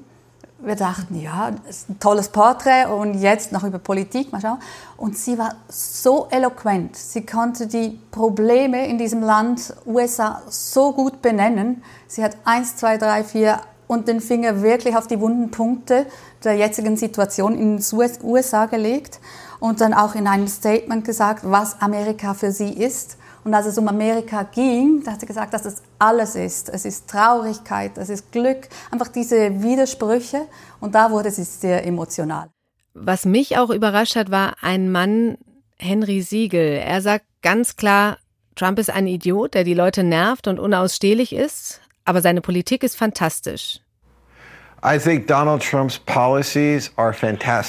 Wir 0.58 0.74
dachten, 0.74 1.20
ja, 1.20 1.48
ein 1.88 2.00
tolles 2.00 2.30
Porträt 2.30 2.86
und 2.86 3.14
jetzt 3.14 3.52
noch 3.52 3.62
über 3.62 3.78
Politik, 3.78 4.32
mal 4.32 4.40
schauen. 4.40 4.58
Und 4.96 5.16
sie 5.18 5.38
war 5.38 5.56
so 5.68 6.28
eloquent. 6.30 6.96
Sie 6.96 7.26
konnte 7.26 7.66
die 7.66 8.00
Probleme 8.10 8.86
in 8.88 8.96
diesem 8.96 9.20
Land 9.20 9.74
USA 9.84 10.42
so 10.48 10.92
gut 10.92 11.20
benennen. 11.20 11.82
Sie 12.06 12.24
hat 12.24 12.36
eins, 12.44 12.76
zwei, 12.76 12.96
drei, 12.96 13.22
vier 13.22 13.60
und 13.86 14.08
den 14.08 14.20
Finger 14.20 14.62
wirklich 14.62 14.96
auf 14.96 15.06
die 15.06 15.20
wunden 15.20 15.50
Punkte 15.50 16.06
der 16.42 16.54
jetzigen 16.54 16.96
Situation 16.96 17.56
in 17.56 17.78
den 17.78 18.18
USA 18.22 18.66
gelegt 18.66 19.20
und 19.60 19.80
dann 19.80 19.94
auch 19.94 20.14
in 20.14 20.26
einem 20.26 20.48
Statement 20.48 21.04
gesagt, 21.04 21.40
was 21.44 21.80
Amerika 21.80 22.34
für 22.34 22.52
sie 22.52 22.72
ist. 22.72 23.18
Und 23.46 23.54
als 23.54 23.66
es 23.66 23.78
um 23.78 23.86
Amerika 23.86 24.42
ging, 24.42 25.04
da 25.04 25.12
hat 25.12 25.20
sie 25.20 25.26
gesagt, 25.26 25.54
dass 25.54 25.64
es 25.66 25.80
alles 26.00 26.34
ist. 26.34 26.68
Es 26.68 26.84
ist 26.84 27.08
Traurigkeit, 27.08 27.96
es 27.96 28.08
ist 28.08 28.32
Glück, 28.32 28.66
einfach 28.90 29.06
diese 29.06 29.62
Widersprüche. 29.62 30.48
Und 30.80 30.96
da 30.96 31.12
wurde 31.12 31.30
sie 31.30 31.44
sehr 31.44 31.86
emotional. 31.86 32.48
Was 32.94 33.24
mich 33.24 33.56
auch 33.56 33.70
überrascht 33.70 34.16
hat, 34.16 34.32
war 34.32 34.56
ein 34.62 34.90
Mann, 34.90 35.38
Henry 35.78 36.22
Siegel. 36.22 36.80
Er 36.84 37.00
sagt 37.02 37.24
ganz 37.40 37.76
klar, 37.76 38.18
Trump 38.56 38.80
ist 38.80 38.90
ein 38.90 39.06
Idiot, 39.06 39.54
der 39.54 39.62
die 39.62 39.74
Leute 39.74 40.02
nervt 40.02 40.48
und 40.48 40.58
unausstehlich 40.58 41.32
ist, 41.32 41.80
aber 42.04 42.22
seine 42.22 42.40
Politik 42.40 42.82
ist 42.82 42.96
fantastisch. 42.96 43.78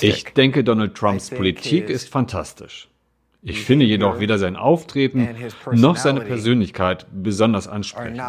Ich 0.08 0.34
denke, 0.34 0.64
Donald 0.64 0.96
Trumps 0.96 1.30
Politik 1.30 1.88
ist 1.88 2.10
fantastisch. 2.10 2.90
Ich 3.42 3.64
finde 3.64 3.86
jedoch 3.86 4.20
weder 4.20 4.38
sein 4.38 4.56
Auftreten 4.56 5.30
noch 5.72 5.96
seine 5.96 6.22
Persönlichkeit 6.22 7.06
besonders 7.12 7.68
ansprechend. 7.68 8.22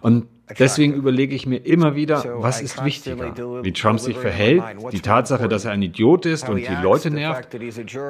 Und 0.00 0.26
Deswegen 0.58 0.94
überlege 0.94 1.34
ich 1.34 1.46
mir 1.46 1.56
immer 1.56 1.96
wieder, 1.96 2.24
was 2.38 2.60
ist 2.60 2.84
wichtiger? 2.84 3.34
Wie 3.62 3.72
Trump 3.72 3.98
sich 3.98 4.16
verhält, 4.16 4.62
die 4.92 5.00
Tatsache, 5.00 5.48
dass 5.48 5.64
er 5.64 5.72
ein 5.72 5.82
Idiot 5.82 6.24
ist 6.24 6.48
und 6.48 6.58
die 6.58 6.82
Leute 6.82 7.10
nervt, 7.10 7.48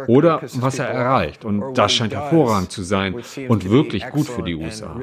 oder 0.07 0.43
was 0.55 0.79
er 0.79 0.87
erreicht. 0.87 1.45
Und 1.45 1.75
das 1.75 1.93
scheint 1.93 2.13
hervorragend 2.13 2.71
zu 2.71 2.83
sein 2.83 3.15
und 3.49 3.71
wirklich 3.71 4.07
gut 4.11 4.27
für 4.27 4.43
die 4.43 4.55
USA. 4.55 5.01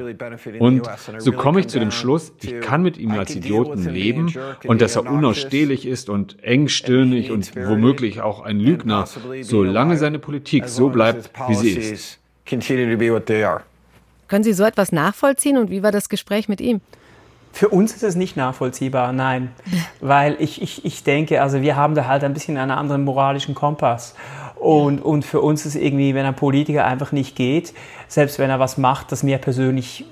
Und 0.60 0.88
so 1.18 1.32
komme 1.32 1.60
ich 1.60 1.68
zu 1.68 1.80
dem 1.80 1.90
Schluss, 1.90 2.32
ich 2.40 2.60
kann 2.60 2.82
mit 2.82 2.98
ihm 2.98 3.12
als 3.12 3.34
Idioten 3.34 3.88
leben 3.88 4.32
und 4.64 4.80
dass 4.80 4.96
er 4.96 5.10
unausstehlich 5.10 5.86
ist 5.86 6.08
und 6.08 6.42
engstirnig 6.42 7.32
und 7.32 7.54
womöglich 7.56 8.20
auch 8.20 8.42
ein 8.42 8.60
Lügner, 8.60 9.06
solange 9.42 9.96
seine 9.96 10.18
Politik 10.20 10.68
so 10.68 10.88
bleibt, 10.88 11.30
wie 11.48 11.54
sie 11.54 11.70
ist. 11.70 12.20
Können 14.28 14.44
Sie 14.44 14.52
so 14.52 14.64
etwas 14.64 14.92
nachvollziehen 14.92 15.58
und 15.58 15.70
wie 15.70 15.82
war 15.82 15.92
das 15.92 16.08
Gespräch 16.08 16.48
mit 16.48 16.60
ihm? 16.60 16.80
Für 17.54 17.68
uns 17.68 17.94
ist 17.94 18.02
es 18.02 18.16
nicht 18.16 18.36
nachvollziehbar, 18.36 19.12
nein. 19.12 19.52
Weil 20.00 20.36
ich, 20.40 20.60
ich, 20.60 20.84
ich 20.84 21.04
denke, 21.04 21.40
also 21.40 21.62
wir 21.62 21.76
haben 21.76 21.94
da 21.94 22.06
halt 22.06 22.24
ein 22.24 22.34
bisschen 22.34 22.58
einen 22.58 22.72
anderen 22.72 23.04
moralischen 23.04 23.54
Kompass. 23.54 24.16
Und, 24.56 24.98
und 25.00 25.24
für 25.24 25.40
uns 25.40 25.64
ist 25.64 25.76
irgendwie, 25.76 26.16
wenn 26.16 26.26
ein 26.26 26.34
Politiker 26.34 26.84
einfach 26.84 27.12
nicht 27.12 27.36
geht, 27.36 27.72
selbst 28.08 28.40
wenn 28.40 28.50
er 28.50 28.58
was 28.58 28.76
macht, 28.76 29.12
das 29.12 29.22
mir 29.22 29.38
persönlich 29.38 30.04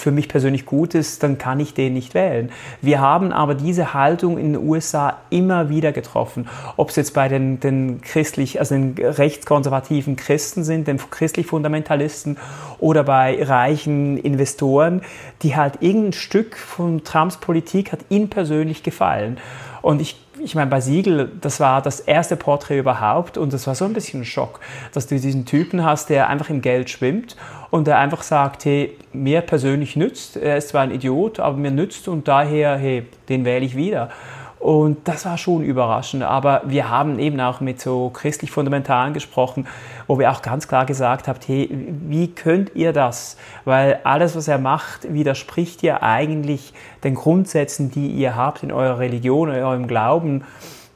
für 0.00 0.10
mich 0.10 0.28
persönlich 0.28 0.66
gut 0.66 0.94
ist, 0.94 1.22
dann 1.22 1.38
kann 1.38 1.60
ich 1.60 1.74
den 1.74 1.94
nicht 1.94 2.14
wählen. 2.14 2.50
Wir 2.80 3.00
haben 3.00 3.32
aber 3.32 3.54
diese 3.54 3.94
Haltung 3.94 4.38
in 4.38 4.54
den 4.54 4.68
USA 4.68 5.18
immer 5.30 5.68
wieder 5.68 5.92
getroffen. 5.92 6.48
Ob 6.76 6.90
es 6.90 6.96
jetzt 6.96 7.14
bei 7.14 7.28
den, 7.28 7.60
den 7.60 8.00
christlich, 8.00 8.58
also 8.58 8.74
den 8.74 8.94
rechtskonservativen 8.98 10.16
Christen 10.16 10.64
sind, 10.64 10.88
den 10.88 10.98
christlich-fundamentalisten 10.98 12.38
oder 12.78 13.04
bei 13.04 13.42
reichen 13.42 14.16
Investoren, 14.16 15.02
die 15.42 15.56
halt 15.56 15.74
irgendein 15.80 16.12
Stück 16.12 16.56
von 16.56 17.04
Trumps 17.04 17.36
Politik 17.36 17.92
hat 17.92 18.00
ihnen 18.08 18.30
persönlich 18.30 18.82
gefallen. 18.82 19.38
Und 19.82 20.00
ich 20.00 20.16
ich 20.42 20.54
meine, 20.54 20.70
bei 20.70 20.80
Siegel, 20.80 21.30
das 21.40 21.60
war 21.60 21.82
das 21.82 22.00
erste 22.00 22.36
Porträt 22.36 22.78
überhaupt 22.78 23.36
und 23.36 23.52
das 23.52 23.66
war 23.66 23.74
so 23.74 23.84
ein 23.84 23.92
bisschen 23.92 24.22
ein 24.22 24.24
Schock, 24.24 24.60
dass 24.92 25.06
du 25.06 25.18
diesen 25.18 25.44
Typen 25.44 25.84
hast, 25.84 26.08
der 26.08 26.28
einfach 26.28 26.50
im 26.50 26.62
Geld 26.62 26.90
schwimmt 26.90 27.36
und 27.70 27.86
der 27.86 27.98
einfach 27.98 28.22
sagt, 28.22 28.64
hey, 28.64 28.96
mir 29.12 29.42
persönlich 29.42 29.96
nützt, 29.96 30.36
er 30.36 30.56
ist 30.56 30.68
zwar 30.68 30.82
ein 30.82 30.90
Idiot, 30.90 31.40
aber 31.40 31.56
mir 31.56 31.70
nützt 31.70 32.08
und 32.08 32.28
daher, 32.28 32.76
hey, 32.76 33.06
den 33.28 33.44
wähle 33.44 33.64
ich 33.64 33.76
wieder. 33.76 34.10
Und 34.60 35.08
das 35.08 35.24
war 35.24 35.38
schon 35.38 35.62
überraschend. 35.62 36.22
Aber 36.22 36.60
wir 36.66 36.90
haben 36.90 37.18
eben 37.18 37.40
auch 37.40 37.60
mit 37.60 37.80
so 37.80 38.10
christlich 38.10 38.50
Fundamentalen 38.50 39.14
gesprochen, 39.14 39.66
wo 40.06 40.18
wir 40.18 40.30
auch 40.30 40.42
ganz 40.42 40.68
klar 40.68 40.84
gesagt 40.84 41.28
haben, 41.28 41.40
hey, 41.46 41.68
wie 42.08 42.28
könnt 42.28 42.72
ihr 42.74 42.92
das? 42.92 43.38
Weil 43.64 44.00
alles, 44.04 44.36
was 44.36 44.48
er 44.48 44.58
macht, 44.58 45.12
widerspricht 45.14 45.82
ja 45.82 46.02
eigentlich 46.02 46.74
den 47.02 47.14
Grundsätzen, 47.14 47.90
die 47.90 48.08
ihr 48.08 48.36
habt 48.36 48.62
in 48.62 48.70
eurer 48.70 48.98
Religion, 48.98 49.48
in 49.48 49.62
eurem 49.62 49.86
Glauben. 49.86 50.44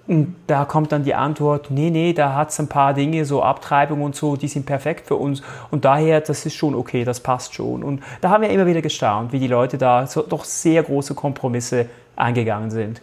Und 0.06 0.36
da 0.46 0.66
kommt 0.66 0.92
dann 0.92 1.04
die 1.04 1.14
Antwort, 1.14 1.70
nee, 1.70 1.88
nee, 1.88 2.12
da 2.12 2.34
hat 2.34 2.50
es 2.50 2.60
ein 2.60 2.68
paar 2.68 2.92
Dinge, 2.92 3.24
so 3.24 3.42
Abtreibung 3.42 4.02
und 4.02 4.14
so, 4.14 4.36
die 4.36 4.48
sind 4.48 4.66
perfekt 4.66 5.06
für 5.06 5.16
uns. 5.16 5.42
Und 5.70 5.86
daher, 5.86 6.20
das 6.20 6.44
ist 6.44 6.54
schon 6.54 6.74
okay, 6.74 7.04
das 7.04 7.20
passt 7.20 7.54
schon. 7.54 7.82
Und 7.82 8.02
da 8.20 8.28
haben 8.28 8.42
wir 8.42 8.50
immer 8.50 8.66
wieder 8.66 8.82
gestaunt, 8.82 9.32
wie 9.32 9.38
die 9.38 9.48
Leute 9.48 9.78
da 9.78 10.06
so, 10.06 10.20
doch 10.20 10.44
sehr 10.44 10.82
große 10.82 11.14
Kompromisse 11.14 11.86
eingegangen 12.14 12.70
sind. 12.70 13.00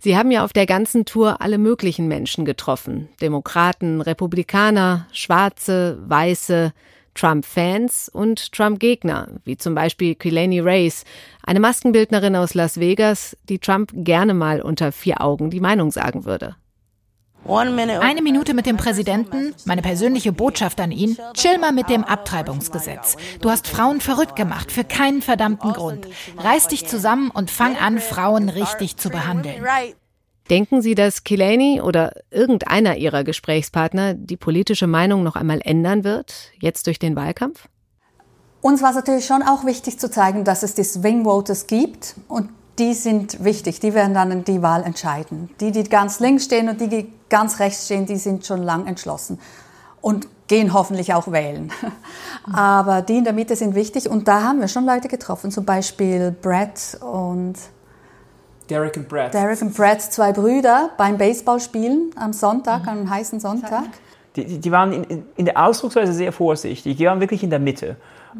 Sie 0.00 0.16
haben 0.16 0.30
ja 0.30 0.44
auf 0.44 0.52
der 0.52 0.66
ganzen 0.66 1.04
Tour 1.04 1.40
alle 1.40 1.58
möglichen 1.58 2.06
Menschen 2.06 2.44
getroffen. 2.44 3.08
Demokraten, 3.20 4.00
Republikaner, 4.00 5.06
Schwarze, 5.12 5.98
Weiße, 6.06 6.72
Trump-Fans 7.14 8.08
und 8.08 8.52
Trump-Gegner, 8.52 9.28
wie 9.44 9.56
zum 9.56 9.74
Beispiel 9.74 10.14
Killaney 10.14 10.60
Race, 10.60 11.04
eine 11.42 11.58
Maskenbildnerin 11.58 12.36
aus 12.36 12.54
Las 12.54 12.78
Vegas, 12.78 13.36
die 13.48 13.58
Trump 13.58 13.90
gerne 13.92 14.34
mal 14.34 14.62
unter 14.62 14.92
vier 14.92 15.20
Augen 15.20 15.50
die 15.50 15.60
Meinung 15.60 15.90
sagen 15.90 16.24
würde. 16.24 16.54
Eine 17.48 18.20
Minute 18.22 18.52
mit 18.52 18.66
dem 18.66 18.76
Präsidenten, 18.76 19.54
meine 19.64 19.80
persönliche 19.80 20.32
Botschaft 20.32 20.80
an 20.80 20.90
ihn, 20.90 21.16
chill 21.32 21.58
mal 21.58 21.72
mit 21.72 21.88
dem 21.88 22.04
Abtreibungsgesetz. 22.04 23.16
Du 23.40 23.48
hast 23.50 23.66
Frauen 23.66 24.02
verrückt 24.02 24.36
gemacht, 24.36 24.70
für 24.70 24.84
keinen 24.84 25.22
verdammten 25.22 25.72
Grund. 25.72 26.06
Reiß 26.36 26.68
dich 26.68 26.86
zusammen 26.86 27.30
und 27.30 27.50
fang 27.50 27.76
an, 27.76 28.00
Frauen 28.00 28.50
richtig 28.50 28.98
zu 28.98 29.08
behandeln. 29.08 29.64
Denken 30.50 30.82
Sie, 30.82 30.94
dass 30.94 31.24
Killaney 31.24 31.80
oder 31.80 32.12
irgendeiner 32.30 32.96
Ihrer 32.96 33.24
Gesprächspartner 33.24 34.14
die 34.14 34.36
politische 34.36 34.86
Meinung 34.86 35.22
noch 35.22 35.36
einmal 35.36 35.60
ändern 35.62 36.04
wird, 36.04 36.52
jetzt 36.60 36.86
durch 36.86 36.98
den 36.98 37.16
Wahlkampf? 37.16 37.68
Uns 38.60 38.82
war 38.82 38.90
es 38.90 38.96
natürlich 38.96 39.26
schon 39.26 39.42
auch 39.42 39.64
wichtig 39.64 39.98
zu 39.98 40.10
zeigen, 40.10 40.44
dass 40.44 40.62
es 40.62 40.74
die 40.74 40.84
Swing 40.84 41.24
Voters 41.24 41.66
gibt 41.66 42.14
und 42.28 42.50
die 42.78 42.94
sind 42.94 43.42
wichtig, 43.42 43.80
die 43.80 43.94
werden 43.94 44.14
dann 44.14 44.44
die 44.44 44.62
Wahl 44.62 44.84
entscheiden. 44.84 45.50
Die, 45.60 45.72
die 45.72 45.84
ganz 45.84 46.20
links 46.20 46.44
stehen 46.44 46.68
und 46.68 46.80
die, 46.80 46.88
die 46.88 47.12
ganz 47.28 47.60
rechts 47.60 47.86
stehen, 47.86 48.06
die 48.06 48.16
sind 48.16 48.46
schon 48.46 48.62
lang 48.62 48.86
entschlossen 48.86 49.38
und 50.00 50.28
gehen 50.48 50.72
hoffentlich 50.72 51.14
auch 51.14 51.30
wählen. 51.30 51.70
Aber 52.52 53.02
die 53.02 53.18
in 53.18 53.24
der 53.24 53.32
Mitte 53.32 53.56
sind 53.56 53.74
wichtig 53.74 54.08
und 54.08 54.26
da 54.28 54.42
haben 54.42 54.60
wir 54.60 54.68
schon 54.68 54.86
Leute 54.86 55.08
getroffen, 55.08 55.50
zum 55.50 55.64
Beispiel 55.64 56.30
Brett 56.30 56.98
und 57.00 57.54
Derek 58.68 58.96
und 58.96 59.08
Brett. 59.08 59.32
Derek 59.32 59.62
und 59.62 59.74
Brett, 59.74 60.02
zwei 60.02 60.32
Brüder 60.32 60.90
beim 60.98 61.16
Baseballspielen 61.16 62.10
am 62.16 62.32
Sonntag, 62.32 62.82
mhm. 62.82 62.88
einem 62.88 63.10
heißen 63.10 63.40
Sonntag. 63.40 63.84
Die, 64.36 64.58
die 64.58 64.72
waren 64.72 64.92
in, 64.92 65.24
in, 65.36 65.44
der 65.46 65.56
Ausdrucksweise 65.56 66.12
sehr 66.12 66.32
vorsichtig. 66.32 66.96
Die 66.96 67.06
waren 67.06 67.20
wirklich 67.20 67.42
in 67.42 67.50
der 67.50 67.58
Mitte. 67.58 67.96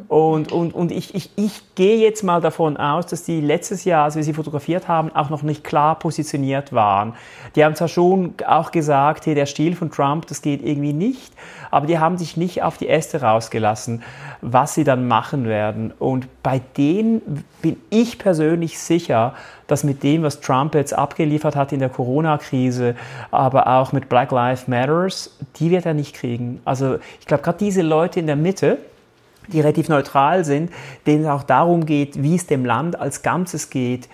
Und, 0.08 0.52
und, 0.52 0.74
und 0.74 0.92
ich, 0.92 1.14
ich, 1.14 1.30
ich 1.36 1.74
gehe 1.74 1.98
jetzt 1.98 2.22
mal 2.22 2.40
davon 2.40 2.76
aus, 2.76 3.06
dass 3.06 3.24
die 3.24 3.40
letztes 3.40 3.84
Jahr, 3.84 4.04
als 4.04 4.16
wir 4.16 4.22
sie 4.22 4.34
fotografiert 4.34 4.86
haben, 4.86 5.10
auch 5.14 5.30
noch 5.30 5.42
nicht 5.42 5.64
klar 5.64 5.98
positioniert 5.98 6.72
waren. 6.72 7.14
Die 7.56 7.64
haben 7.64 7.74
zwar 7.74 7.88
schon 7.88 8.34
auch 8.46 8.70
gesagt, 8.70 9.26
hey, 9.26 9.34
der 9.34 9.46
Stil 9.46 9.74
von 9.74 9.90
Trump, 9.90 10.26
das 10.26 10.42
geht 10.42 10.62
irgendwie 10.62 10.92
nicht, 10.92 11.32
aber 11.70 11.86
die 11.86 11.98
haben 11.98 12.18
sich 12.18 12.36
nicht 12.36 12.62
auf 12.62 12.76
die 12.76 12.88
Äste 12.88 13.22
rausgelassen, 13.22 14.02
was 14.42 14.74
sie 14.74 14.84
dann 14.84 15.08
machen 15.08 15.46
werden. 15.46 15.92
Und 15.98 16.28
bei 16.42 16.60
denen 16.76 17.44
bin 17.62 17.76
ich 17.90 18.18
persönlich 18.18 18.78
sicher, 18.78 19.34
dass 19.66 19.84
mit 19.84 20.02
dem, 20.02 20.22
was 20.22 20.40
Trump 20.40 20.74
jetzt 20.74 20.94
abgeliefert 20.94 21.56
hat 21.56 21.72
in 21.72 21.80
der 21.80 21.88
Corona-Krise, 21.90 22.94
aber 23.30 23.66
auch 23.66 23.92
mit 23.92 24.08
Black 24.08 24.32
Lives 24.32 24.68
Matters, 24.68 25.36
die 25.56 25.70
wird 25.70 25.86
er 25.86 25.94
nicht 25.94 26.14
kriegen. 26.14 26.60
Also 26.64 26.98
ich 27.20 27.26
glaube, 27.26 27.42
gerade 27.42 27.58
diese 27.58 27.82
Leute 27.82 28.20
in 28.20 28.26
der 28.26 28.36
Mitte, 28.36 28.78
die 29.48 29.60
relativ 29.60 29.88
neutral 29.88 30.44
sind, 30.44 30.70
denen 31.06 31.24
es 31.24 31.30
auch 31.30 31.42
darum 31.42 31.86
geht, 31.86 32.22
wie 32.22 32.36
es 32.36 32.46
dem 32.46 32.64
Land 32.64 32.98
als 32.98 33.22
Ganzes 33.22 33.70
geht, 33.70 34.08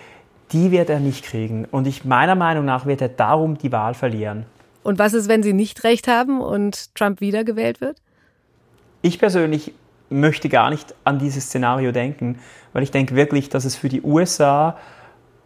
die 0.51 0.71
wird 0.71 0.89
er 0.89 0.99
nicht 0.99 1.25
kriegen. 1.25 1.65
Und 1.65 1.87
ich 1.87 2.05
meiner 2.05 2.35
Meinung 2.35 2.65
nach 2.65 2.85
wird 2.85 3.01
er 3.01 3.09
darum 3.09 3.57
die 3.57 3.71
Wahl 3.71 3.93
verlieren. 3.93 4.45
Und 4.83 4.99
was 4.99 5.13
ist, 5.13 5.27
wenn 5.27 5.41
Sie 5.41 5.53
nicht 5.53 5.83
recht 5.83 6.07
haben 6.07 6.41
und 6.41 6.93
Trump 6.95 7.19
wiedergewählt 7.19 7.81
wird? 7.81 7.97
Ich 9.01 9.19
persönlich 9.19 9.73
möchte 10.09 10.49
gar 10.49 10.69
nicht 10.69 10.93
an 11.03 11.19
dieses 11.19 11.45
Szenario 11.45 11.91
denken, 11.91 12.39
weil 12.73 12.83
ich 12.83 12.91
denke 12.91 13.15
wirklich, 13.15 13.49
dass 13.49 13.65
es 13.65 13.75
für 13.75 13.89
die 13.89 14.01
USA 14.01 14.77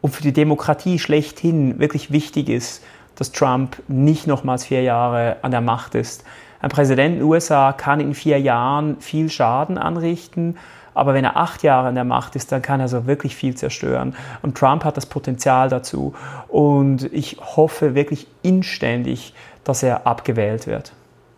und 0.01 0.13
für 0.13 0.23
die 0.23 0.33
Demokratie 0.33 0.99
schlechthin 0.99 1.79
wirklich 1.79 2.11
wichtig 2.11 2.49
ist, 2.49 2.83
dass 3.15 3.31
Trump 3.31 3.81
nicht 3.87 4.27
nochmals 4.27 4.65
vier 4.65 4.81
Jahre 4.81 5.37
an 5.41 5.51
der 5.51 5.61
Macht 5.61 5.95
ist. 5.95 6.23
Ein 6.61 6.69
Präsident 6.69 7.13
in 7.13 7.19
den 7.19 7.27
USA 7.27 7.71
kann 7.73 7.99
in 7.99 8.13
vier 8.13 8.39
Jahren 8.39 8.99
viel 8.99 9.29
Schaden 9.29 9.77
anrichten, 9.77 10.57
aber 10.93 11.13
wenn 11.13 11.23
er 11.23 11.37
acht 11.37 11.63
Jahre 11.63 11.87
an 11.87 11.95
der 11.95 12.03
Macht 12.03 12.35
ist, 12.35 12.51
dann 12.51 12.61
kann 12.61 12.79
er 12.79 12.89
so 12.89 13.07
wirklich 13.07 13.35
viel 13.35 13.55
zerstören. 13.55 14.15
Und 14.41 14.57
Trump 14.57 14.83
hat 14.83 14.97
das 14.97 15.05
Potenzial 15.05 15.69
dazu. 15.69 16.13
Und 16.49 17.11
ich 17.13 17.37
hoffe 17.39 17.95
wirklich 17.95 18.27
inständig, 18.41 19.33
dass 19.63 19.83
er 19.83 20.05
abgewählt 20.05 20.67
wird. 20.67 20.91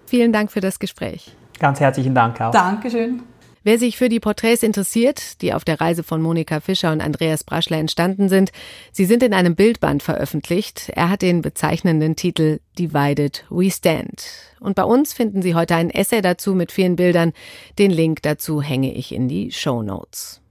Vielen 0.07 0.33
Dank 0.33 0.51
für 0.51 0.61
das 0.61 0.79
Gespräch. 0.79 1.35
Ganz 1.59 1.79
herzlichen 1.79 2.15
Dank 2.15 2.41
auch. 2.41 2.51
Dankeschön. 2.51 3.21
Wer 3.63 3.77
sich 3.77 3.95
für 3.95 4.09
die 4.09 4.19
Porträts 4.19 4.63
interessiert, 4.63 5.39
die 5.43 5.53
auf 5.53 5.63
der 5.63 5.79
Reise 5.79 6.01
von 6.01 6.19
Monika 6.19 6.61
Fischer 6.61 6.91
und 6.91 6.99
Andreas 6.99 7.43
Braschler 7.43 7.77
entstanden 7.77 8.27
sind, 8.27 8.51
sie 8.91 9.05
sind 9.05 9.21
in 9.21 9.35
einem 9.35 9.55
Bildband 9.55 10.01
veröffentlicht. 10.01 10.89
Er 10.95 11.11
hat 11.11 11.21
den 11.21 11.43
bezeichnenden 11.43 12.15
Titel 12.15 12.59
Divided 12.79 13.45
We 13.51 13.69
Stand. 13.69 14.25
Und 14.59 14.75
bei 14.75 14.83
uns 14.83 15.13
finden 15.13 15.43
Sie 15.43 15.53
heute 15.53 15.75
ein 15.75 15.91
Essay 15.91 16.21
dazu 16.23 16.55
mit 16.55 16.71
vielen 16.71 16.95
Bildern. 16.95 17.33
Den 17.77 17.91
Link 17.91 18.23
dazu 18.23 18.63
hänge 18.63 18.95
ich 18.95 19.13
in 19.13 19.27
die 19.27 19.51
Show 19.51 19.83
Notes. 19.83 20.41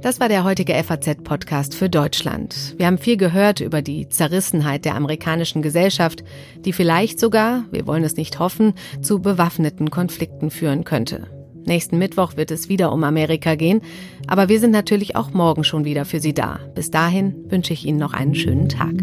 Das 0.00 0.18
war 0.18 0.30
der 0.30 0.44
heutige 0.44 0.72
FAZ-Podcast 0.72 1.74
für 1.74 1.90
Deutschland. 1.90 2.76
Wir 2.78 2.86
haben 2.86 2.98
viel 2.98 3.18
gehört 3.18 3.60
über 3.60 3.82
die 3.82 4.08
Zerrissenheit 4.08 4.86
der 4.86 4.94
amerikanischen 4.94 5.60
Gesellschaft, 5.60 6.24
die 6.64 6.72
vielleicht 6.72 7.20
sogar, 7.20 7.64
wir 7.70 7.86
wollen 7.86 8.04
es 8.04 8.16
nicht 8.16 8.38
hoffen, 8.38 8.72
zu 9.02 9.20
bewaffneten 9.20 9.90
Konflikten 9.90 10.50
führen 10.50 10.84
könnte. 10.84 11.35
Nächsten 11.66 11.98
Mittwoch 11.98 12.36
wird 12.36 12.50
es 12.50 12.68
wieder 12.68 12.92
um 12.92 13.04
Amerika 13.04 13.56
gehen, 13.56 13.82
aber 14.26 14.48
wir 14.48 14.60
sind 14.60 14.70
natürlich 14.70 15.16
auch 15.16 15.32
morgen 15.32 15.64
schon 15.64 15.84
wieder 15.84 16.04
für 16.04 16.20
Sie 16.20 16.32
da. 16.32 16.60
Bis 16.74 16.90
dahin 16.90 17.34
wünsche 17.50 17.72
ich 17.72 17.84
Ihnen 17.84 17.98
noch 17.98 18.14
einen 18.14 18.34
schönen 18.34 18.68
Tag. 18.68 18.94